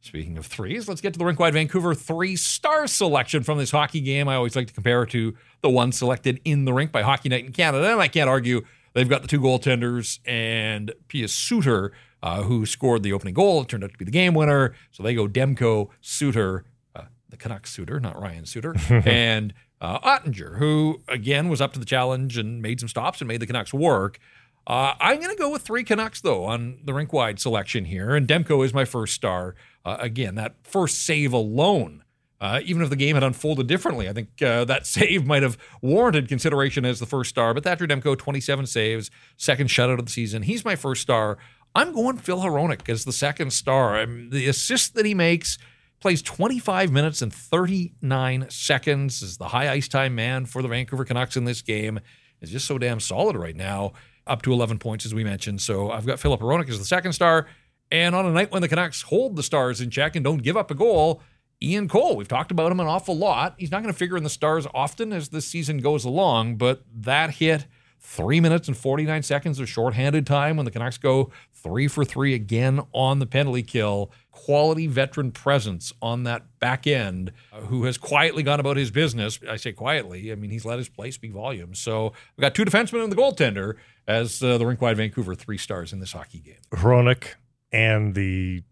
[0.01, 3.71] Speaking of threes, let's get to the Rink Wide Vancouver three star selection from this
[3.71, 4.29] hockey game.
[4.29, 7.27] I always like to compare it to the one selected in the rink by Hockey
[7.27, 7.91] Night in Canada.
[7.91, 8.61] And I can't argue
[8.93, 11.91] they've got the two goaltenders and Pius Suter,
[12.23, 13.61] uh, who scored the opening goal.
[13.61, 14.73] It turned out to be the game winner.
[14.91, 16.63] So they go Demko, Suter,
[16.95, 18.75] uh, the Canucks Suter, not Ryan Suter,
[19.05, 23.27] and uh, Oettinger, who again was up to the challenge and made some stops and
[23.27, 24.17] made the Canucks work.
[24.65, 28.15] Uh, I'm going to go with three Canucks, though, on the rink wide selection here.
[28.15, 29.55] And Demko is my first star.
[29.85, 32.03] Uh, again, that first save alone,
[32.41, 35.57] uh, even if the game had unfolded differently, I think uh, that save might have
[35.81, 37.53] warranted consideration as the first star.
[37.53, 40.43] But Thatcher Demko, 27 saves, second shutout of the season.
[40.43, 41.37] He's my first star.
[41.75, 43.97] I'm going Phil Hronek as the second star.
[43.97, 45.57] I'm, the assist that he makes
[45.99, 51.05] plays 25 minutes and 39 seconds is the high ice time man for the Vancouver
[51.05, 51.99] Canucks in this game
[52.41, 53.93] is just so damn solid right now
[54.25, 57.13] up to 11 points as we mentioned so I've got Filip Hronek as the second
[57.13, 57.47] star
[57.91, 60.55] And on a night when the Canucks hold the Stars in check and don't give
[60.55, 61.21] up a goal,
[61.61, 63.55] Ian Cole, we've talked about him an awful lot.
[63.57, 66.83] He's not going to figure in the Stars often as the season goes along, but
[66.93, 67.65] that hit
[67.99, 72.33] three minutes and 49 seconds of shorthanded time when the Canucks go three for three
[72.33, 74.11] again on the penalty kill.
[74.31, 79.39] Quality veteran presence on that back end uh, who has quietly gone about his business.
[79.47, 81.79] I say quietly, I mean, he's let his play speak volumes.
[81.79, 83.75] So we've got two defensemen and the goaltender
[84.07, 86.55] as uh, the rink wide Vancouver three stars in this hockey game.
[86.71, 87.33] Hronek
[87.71, 88.63] and the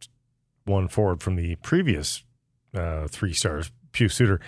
[0.65, 2.23] one forward from the previous
[2.73, 4.39] uh, three stars, Pius Suter,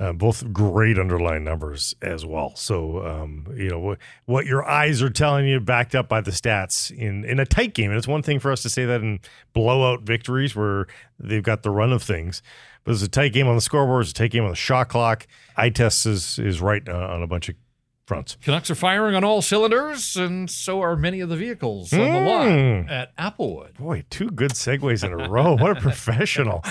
[0.00, 2.54] uh, both great underlying numbers as well.
[2.54, 6.30] So, um, you know, what, what your eyes are telling you, backed up by the
[6.30, 7.90] stats in, in a tight game.
[7.90, 9.18] And it's one thing for us to say that in
[9.52, 10.86] blowout victories where
[11.18, 12.42] they've got the run of things.
[12.84, 14.88] But it's a tight game on the scoreboard, it's a tight game on the shot
[14.88, 15.26] clock.
[15.56, 17.56] Eye test is, is right uh, on a bunch of
[18.08, 18.36] fronts.
[18.42, 22.04] Canucks are firing on all cylinders, and so are many of the vehicles on the
[22.06, 22.26] Mm.
[22.86, 23.74] lot at Applewood.
[23.74, 25.54] Boy, two good segues in a row.
[25.56, 26.64] What a professional.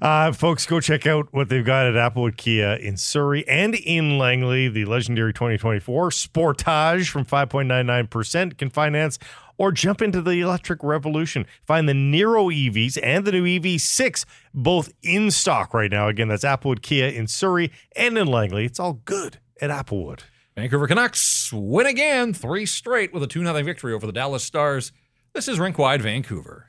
[0.00, 4.18] Uh, folks, go check out what they've got at Applewood Kia in Surrey and in
[4.18, 4.68] Langley.
[4.68, 9.18] The legendary 2024 Sportage from 5.99% can finance
[9.58, 11.46] or jump into the electric revolution.
[11.66, 14.24] Find the Niro EVs and the new EV6
[14.54, 16.08] both in stock right now.
[16.08, 18.64] Again, that's Applewood Kia in Surrey and in Langley.
[18.64, 20.20] It's all good at Applewood.
[20.54, 24.92] Vancouver Canucks win again, three straight with a 2 0 victory over the Dallas Stars.
[25.32, 26.66] This is Rink Wide Vancouver.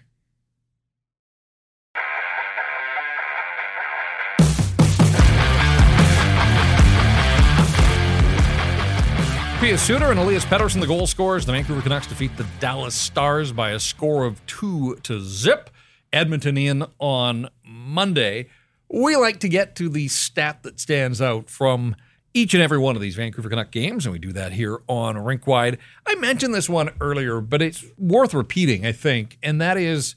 [9.60, 11.46] Pius Suter and Elias Pettersson, the goal scorers.
[11.46, 15.70] The Vancouver Canucks defeat the Dallas Stars by a score of two to zip.
[16.14, 18.48] Edmonton in on Monday.
[18.88, 21.98] We like to get to the stat that stands out from
[22.34, 25.18] each and every one of these Vancouver Canuck games, and we do that here on
[25.18, 25.78] Rink Wide.
[26.06, 30.16] I mentioned this one earlier, but it's worth repeating, I think, and that is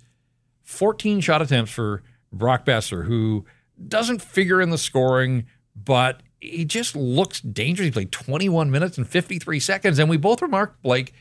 [0.64, 2.02] 14 shot attempts for
[2.32, 3.44] Brock Boeser, who
[3.88, 7.86] doesn't figure in the scoring, but he just looks dangerous.
[7.86, 11.12] He played 21 minutes and 53 seconds, and we both remarked, Blake,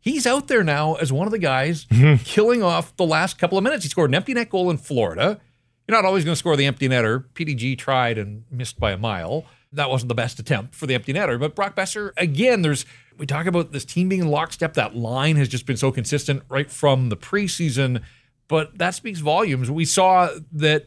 [0.00, 2.22] he's out there now as one of the guys mm-hmm.
[2.24, 3.84] killing off the last couple of minutes.
[3.84, 5.38] He scored an empty net goal in Florida.
[5.86, 7.24] You're not always going to score the empty netter.
[7.34, 9.44] PDG tried and missed by a mile.
[9.72, 11.38] That wasn't the best attempt for the empty netter.
[11.38, 12.84] But Brock Boeser, again, there's
[13.18, 14.74] we talk about this team being in lockstep.
[14.74, 18.02] That line has just been so consistent right from the preseason.
[18.48, 19.70] But that speaks volumes.
[19.70, 20.86] We saw that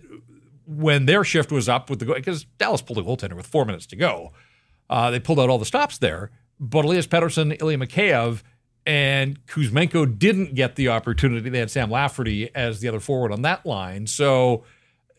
[0.65, 3.65] when their shift was up with the goal, because Dallas pulled a goaltender with four
[3.65, 4.34] minutes to go.
[4.89, 6.31] Uh, they pulled out all the stops there.
[6.59, 8.41] But Elias Pettersson, Ilya Mikheyev,
[8.86, 11.49] and Kuzmenko didn't get the opportunity.
[11.49, 14.07] They had Sam Lafferty as the other forward on that line.
[14.07, 14.63] So,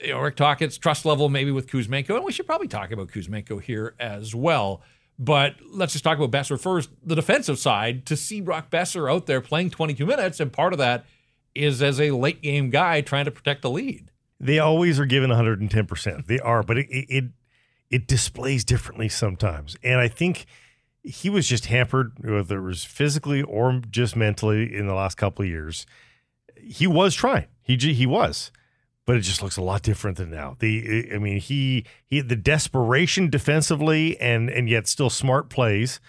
[0.00, 3.08] you know, Rick Tocchet's trust level maybe with Kuzmenko, and we should probably talk about
[3.08, 4.82] Kuzmenko here as well.
[5.18, 6.90] But let's just talk about Boeser first.
[7.04, 10.78] The defensive side, to see Brock Boeser out there playing 22 minutes, and part of
[10.78, 11.04] that
[11.54, 14.10] is as a late game guy trying to protect the lead.
[14.40, 16.26] They always are given 110%.
[16.26, 17.24] They are, but it, it
[17.90, 19.76] it displays differently sometimes.
[19.84, 20.46] And I think
[21.04, 25.44] he was just hampered, whether it was physically or just mentally in the last couple
[25.44, 25.86] of years.
[26.60, 27.46] He was trying.
[27.62, 28.50] He he was,
[29.06, 30.56] but it just looks a lot different than now.
[30.58, 36.00] The I mean, he he the desperation defensively and and yet still smart plays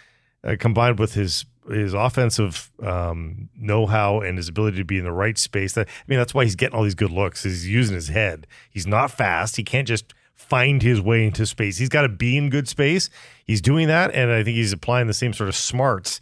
[0.44, 5.12] uh, combined with his his offensive um, know-how and his ability to be in the
[5.12, 5.74] right space.
[5.74, 7.44] That I mean, that's why he's getting all these good looks.
[7.44, 8.48] He's using his head.
[8.70, 9.56] He's not fast.
[9.56, 11.78] He can't just find his way into space.
[11.78, 13.10] He's got to be in good space.
[13.46, 16.22] He's doing that, and I think he's applying the same sort of smarts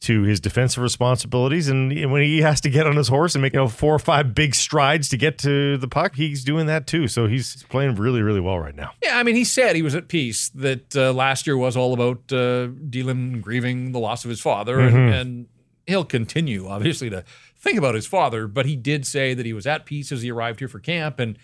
[0.00, 1.68] to his defensive responsibilities.
[1.68, 3.98] And when he has to get on his horse and make you know four or
[3.98, 7.08] five big strides to get to the puck, he's doing that too.
[7.08, 8.92] So he's playing really, really well right now.
[9.02, 11.94] Yeah, I mean, he said he was at peace that uh, last year was all
[11.94, 15.46] about uh, dealing grieving the loss of his father, and, and
[15.86, 17.24] he'll continue, obviously, to
[17.58, 18.46] think about his father.
[18.46, 21.18] But he did say that he was at peace as he arrived here for camp,
[21.18, 21.38] and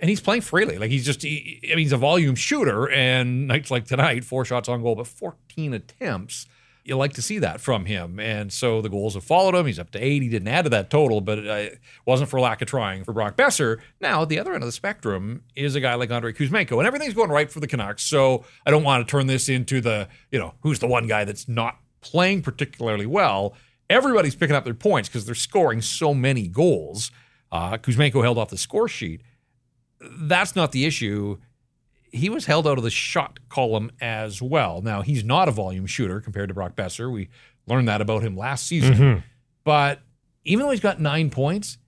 [0.00, 0.78] and he's playing freely.
[0.78, 4.44] Like he's just, he, I mean, he's a volume shooter, and nights like tonight, four
[4.44, 6.46] shots on goal, but 14 attempts.
[6.84, 9.64] You like to see that from him, and so the goals have followed him.
[9.64, 10.20] He's up to eight.
[10.20, 13.38] He didn't add to that total, but it wasn't for lack of trying for Brock
[13.38, 13.78] Boeser.
[14.02, 16.86] Now, at the other end of the spectrum is a guy like Andrei Kuzmenko, and
[16.86, 18.02] everything's going right for the Canucks.
[18.02, 21.24] So I don't want to turn this into the, you know, who's the one guy
[21.24, 23.54] that's not playing particularly well.
[23.88, 27.10] Everybody's picking up their points because they're scoring so many goals.
[27.50, 29.22] Uh, Kuzmenko held off the score sheet.
[30.00, 31.38] That's not the issue.
[32.14, 34.80] He was held out of the shot column as well.
[34.82, 37.12] Now, he's not a volume shooter compared to Brock Boeser.
[37.12, 37.28] We
[37.66, 39.24] learned that about him last season.
[39.64, 40.00] But
[40.44, 41.78] even though he's got nine points,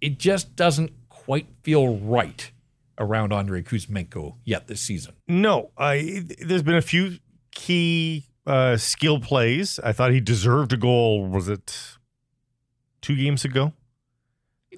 [0.00, 2.50] it just doesn't quite feel right
[2.98, 5.14] around Andrei Kuzmenko yet this season.
[5.28, 7.18] No, I there's been a few
[7.52, 9.80] key uh, skill plays.
[9.82, 11.26] I thought he deserved a goal.
[11.26, 11.96] Was it
[13.00, 13.72] two games ago?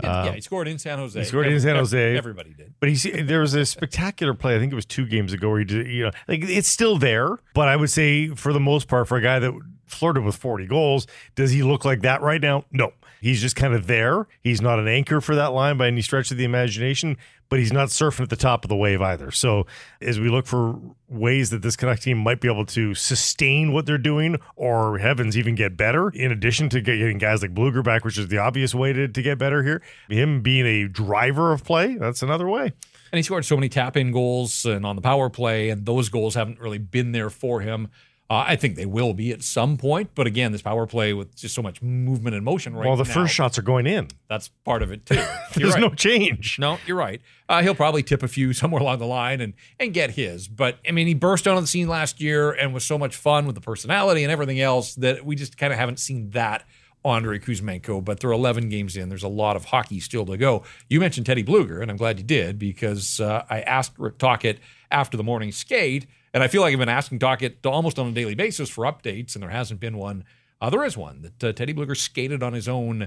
[0.02, 1.18] And, yeah, he um, scored in San Jose.
[1.18, 2.16] He scored in San Jose.
[2.16, 2.74] Everybody did.
[2.80, 4.56] But he there was a spectacular play.
[4.56, 5.86] I think it was two games ago where he did.
[5.88, 7.38] You know, like it's still there.
[7.54, 9.52] But I would say for the most part, for a guy that
[9.86, 12.64] flirted with 40 goals, does he look like that right now?
[12.70, 12.92] No.
[13.20, 14.26] He's just kind of there.
[14.40, 17.16] He's not an anchor for that line by any stretch of the imagination,
[17.48, 19.30] but he's not surfing at the top of the wave either.
[19.30, 19.66] So
[20.00, 23.86] as we look for ways that this Canuck team might be able to sustain what
[23.86, 28.04] they're doing, or heavens, even get better, in addition to getting guys like Blueger back,
[28.04, 31.64] which is the obvious way to, to get better here, him being a driver of
[31.64, 32.72] play, that's another way.
[33.10, 36.10] And he scored so many tap in goals and on the power play, and those
[36.10, 37.88] goals haven't really been there for him.
[38.30, 41.34] Uh, I think they will be at some point, but again, this power play with
[41.34, 44.08] just so much movement and motion right Well, the now, first shots are going in.
[44.28, 45.14] That's part of it too.
[45.54, 45.80] There's right.
[45.80, 46.58] no change.
[46.58, 47.22] No, you're right.
[47.48, 50.46] Uh, he'll probably tip a few somewhere along the line and and get his.
[50.46, 53.46] But I mean, he burst onto the scene last year and was so much fun
[53.46, 56.64] with the personality and everything else that we just kind of haven't seen that
[57.06, 58.04] Andre Kuzmenko.
[58.04, 59.08] But they're 11 games in.
[59.08, 60.64] There's a lot of hockey still to go.
[60.90, 64.58] You mentioned Teddy Blueger, and I'm glad you did because uh, I asked Rick Tocchet
[64.90, 68.12] after the morning skate, and I feel like I've been asking Tocchet almost on a
[68.12, 70.24] daily basis for updates, and there hasn't been one.
[70.60, 73.04] Uh, there is one that uh, Teddy Blueger skated on his own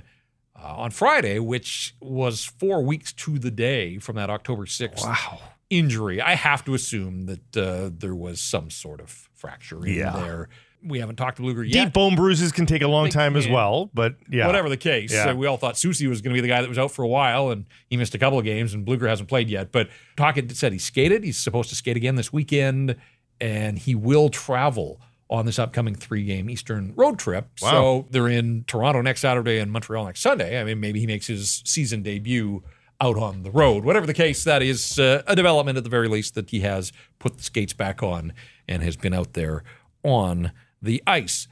[0.56, 5.40] uh, on Friday, which was four weeks to the day from that October 6th Wow.
[5.70, 6.22] injury.
[6.22, 10.12] I have to assume that uh, there was some sort of fracture in Yeah.
[10.12, 10.50] there.
[10.84, 11.86] We haven't talked to Blueger yet.
[11.86, 14.48] Deep bone bruises can take a long time as well, but yeah.
[14.48, 15.30] Whatever the case, Yeah.
[15.30, 17.04] uh, we all thought Soucy was going to be the guy that was out for
[17.04, 19.72] a while, and he missed a couple of games, and Blueger hasn't played yet.
[19.72, 21.24] But Tocchet said he skated.
[21.24, 22.96] He's supposed to skate again this weekend,
[23.40, 27.48] and he will travel on this upcoming three-game Eastern road trip.
[27.62, 27.72] Wow.
[27.72, 30.60] So they're in Toronto next Saturday and Montreal next Sunday.
[30.60, 32.64] I mean, maybe he makes his season debut
[33.00, 33.86] out on the road.
[33.86, 36.92] Whatever the case, that is uh, a development at the very least that he has
[37.18, 38.34] put the skates back on
[38.68, 39.64] and has been out there
[40.04, 40.52] on
[40.82, 41.48] the ice.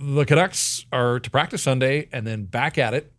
[0.00, 3.12] The Canucks are to practice Sunday and then back at it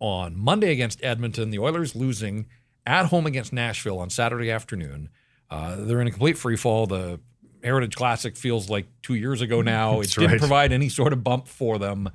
[0.00, 1.50] on Monday against Edmonton.
[1.50, 2.46] The Oilers losing
[2.86, 5.08] at home against Nashville on Saturday afternoon.
[5.50, 6.86] Uh, they're in a complete free fall.
[6.86, 7.20] The
[7.62, 10.00] Heritage Classic feels like two years ago now.
[10.00, 10.38] It didn't right.
[10.38, 12.10] provide any sort of bump for them.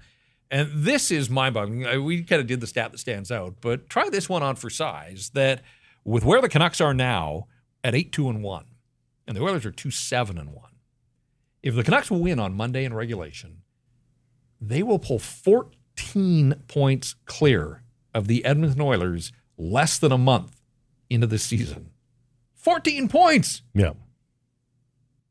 [0.49, 2.03] And this is mind boggling.
[2.03, 4.69] We kind of did the stat that stands out, but try this one on for
[4.69, 5.61] size that
[6.03, 7.47] with where the Canucks are now
[7.83, 8.65] at 8 2 and 1,
[9.27, 10.63] and the Oilers are 2 7 and 1.
[11.63, 13.61] If the Canucks win on Monday in regulation,
[14.61, 17.83] they will pull 14 points clear
[18.13, 20.61] of the Edmonton Oilers less than a month
[21.09, 21.91] into the season.
[22.55, 23.61] 14 points.
[23.73, 23.93] Yeah.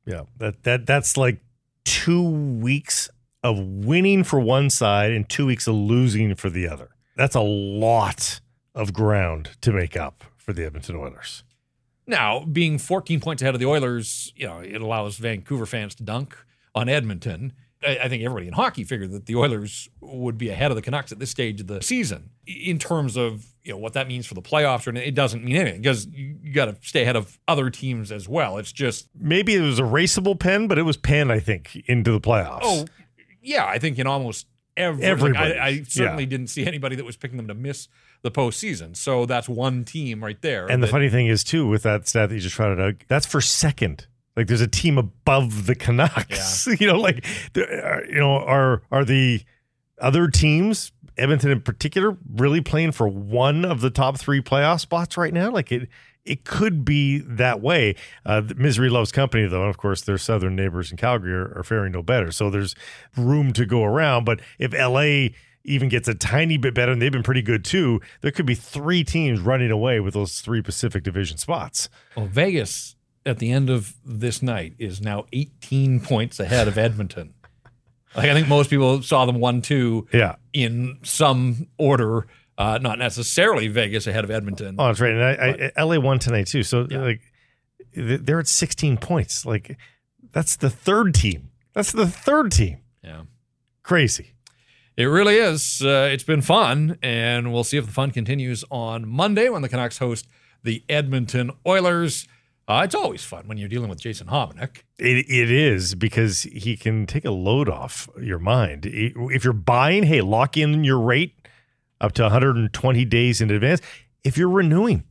[0.07, 0.23] Yeah.
[0.39, 1.41] That that that's like
[1.85, 3.11] two weeks
[3.43, 6.91] of winning for one side and two weeks of losing for the other.
[7.17, 8.41] That's a lot
[8.75, 11.45] of ground to make up for the Edmonton Oilers.
[12.07, 16.03] Now, being 14 points ahead of the Oilers, you know, it allows Vancouver fans to
[16.05, 16.37] dunk
[16.75, 17.53] on Edmonton.
[17.87, 20.83] I, I think everybody in hockey figured that the Oilers would be ahead of the
[20.83, 22.31] Canucks at this stage of the season.
[22.47, 25.57] In terms of you know what that means for the playoffs, and it doesn't mean
[25.57, 28.59] anything because you, you got to stay ahead of other teams as well.
[28.59, 32.13] It's just Maybe it was a raceable pen, but it was pen, I think, into
[32.13, 32.61] the playoffs.
[32.63, 32.85] oh
[33.43, 34.47] yeah, I think in almost
[34.77, 35.59] every Everybody.
[35.59, 36.29] I, I certainly Yeah.
[36.31, 37.89] didn't see anybody that was picking them to miss
[38.27, 38.97] the postseason.
[38.97, 40.67] So that's one team right there.
[40.67, 43.25] And the funny thing is, too, with that stat that you just shouted out, that's
[43.25, 44.07] for second.
[44.37, 46.67] Like there's a team above the Canucks.
[46.81, 47.25] you know, like
[47.55, 49.41] you know, are are the
[49.99, 55.17] other teams, Edmonton in particular, really playing for one of the top three playoff spots
[55.17, 55.51] right now?
[55.51, 55.89] Like it
[56.27, 57.95] it could be that way.
[58.27, 59.63] Uh, misery loves company, though.
[59.63, 62.31] And of course, their southern neighbors in Calgary are, are faring no better.
[62.31, 62.75] So there's
[63.17, 64.25] room to go around.
[64.25, 65.29] But if LA
[65.67, 68.55] even gets a tiny bit better, and they've been pretty good too, there could be
[68.55, 71.89] three teams running away with those three Pacific Division spots.
[72.17, 72.97] Well, Vegas
[73.27, 77.35] at the end of this night is now 18 points ahead of Edmonton.
[78.15, 80.37] like I think most people saw them one two Yeah.
[80.53, 84.77] in some order, uh, not necessarily Vegas ahead of Edmonton.
[84.79, 85.11] Oh, that's right.
[85.13, 86.63] And I, I, LA won tonight too.
[86.63, 87.01] So Yeah.
[87.03, 87.21] like
[87.95, 89.45] they're at 16 points.
[89.45, 89.77] Like
[90.33, 91.51] that's the third team.
[91.75, 92.79] That's the third team.
[93.03, 93.23] Yeah,
[93.83, 94.33] Crazy.
[94.97, 95.83] It really is.
[95.83, 99.69] Uh, it's been fun, and we'll see if the fun continues on Monday when the
[99.69, 100.27] Canucks host
[100.63, 102.27] the Edmonton Oilers.
[102.69, 104.83] Uh, it's always fun when you're dealing with Jason Hominick.
[104.99, 108.87] It, it is because he can take a load off your mind.
[108.87, 111.47] If you're buying, hey, lock in your rate
[112.01, 113.81] up to 120 days in advance.
[114.25, 115.05] If you're renewing,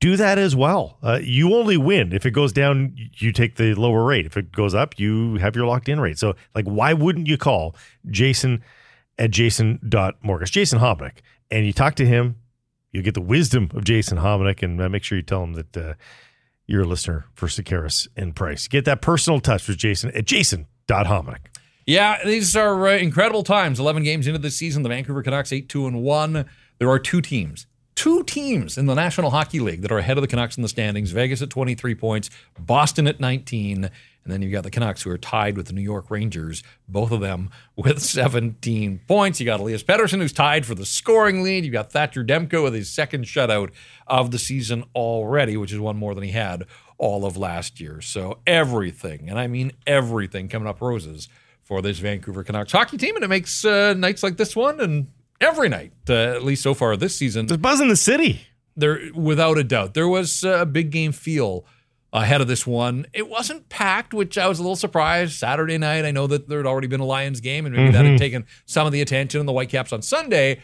[0.00, 0.98] do that as well.
[1.02, 2.96] Uh, you only win if it goes down.
[3.18, 4.24] You take the lower rate.
[4.24, 6.18] If it goes up, you have your locked in rate.
[6.18, 7.76] So, like, why wouldn't you call
[8.10, 8.62] Jason
[9.18, 11.18] at jason.mortgage, Jason Hominick,
[11.50, 12.36] and you talk to him?
[12.92, 15.76] You get the wisdom of Jason Hominick, and uh, make sure you tell him that
[15.76, 15.94] uh,
[16.66, 18.68] you're a listener for Sekeres and Price.
[18.68, 21.46] Get that personal touch with Jason at jason.hominick.
[21.86, 23.78] Yeah, these are uh, incredible times.
[23.78, 26.44] 11 games into the season, the Vancouver Canucks 8 2 and 1.
[26.78, 27.66] there are two teams,
[27.96, 30.68] two teams in the National Hockey League that are ahead of the Canucks in the
[30.68, 31.10] standings.
[31.10, 35.18] Vegas at 23 points, Boston at 19, and then you've got the Canucks who are
[35.18, 39.40] tied with the New York Rangers, both of them with 17 points.
[39.40, 41.64] You got Elias Pettersson who's tied for the scoring lead.
[41.64, 43.70] You've got Thatcher Demko with his second shutout
[44.06, 46.64] of the season already, which is one more than he had
[46.98, 48.00] all of last year.
[48.00, 51.28] So everything, and I mean everything, coming up roses
[51.62, 55.08] for this Vancouver Canucks hockey team, and it makes uh, nights like this one and
[55.40, 57.46] every night, uh, at least so far this season.
[57.46, 58.46] There's buzz in the city.
[58.76, 61.64] There, without a doubt, there was a big game feel
[62.12, 63.06] ahead of this one.
[63.12, 65.32] It wasn't packed, which I was a little surprised.
[65.32, 68.04] Saturday night, I know that there had already been a Lions game, and maybe that
[68.04, 69.40] had taken some of the attention.
[69.40, 70.60] And the Whitecaps on Sunday,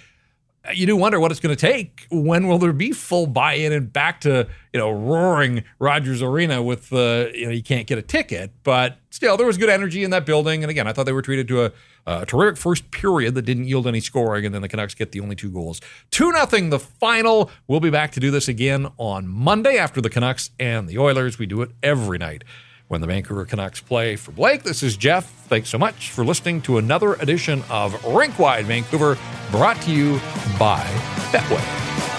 [0.74, 2.06] you do wonder what it's going to take.
[2.10, 6.92] When will there be full buy-in and back to you know roaring Rogers Arena with
[6.92, 10.10] uh, you know you can't get a ticket, but still there was good energy in
[10.10, 10.62] that building.
[10.62, 11.72] And again, I thought they were treated to a,
[12.06, 15.20] a terrific first period that didn't yield any scoring, and then the Canucks get the
[15.20, 16.70] only two goals, two nothing.
[16.70, 17.50] The final.
[17.66, 21.38] We'll be back to do this again on Monday after the Canucks and the Oilers.
[21.38, 22.44] We do it every night
[22.92, 24.16] when the Vancouver Canucks play.
[24.16, 25.24] For Blake, this is Jeff.
[25.46, 29.16] Thanks so much for listening to another edition of Rinkwide Vancouver,
[29.50, 30.20] brought to you
[30.58, 30.84] by
[31.32, 32.11] Betway.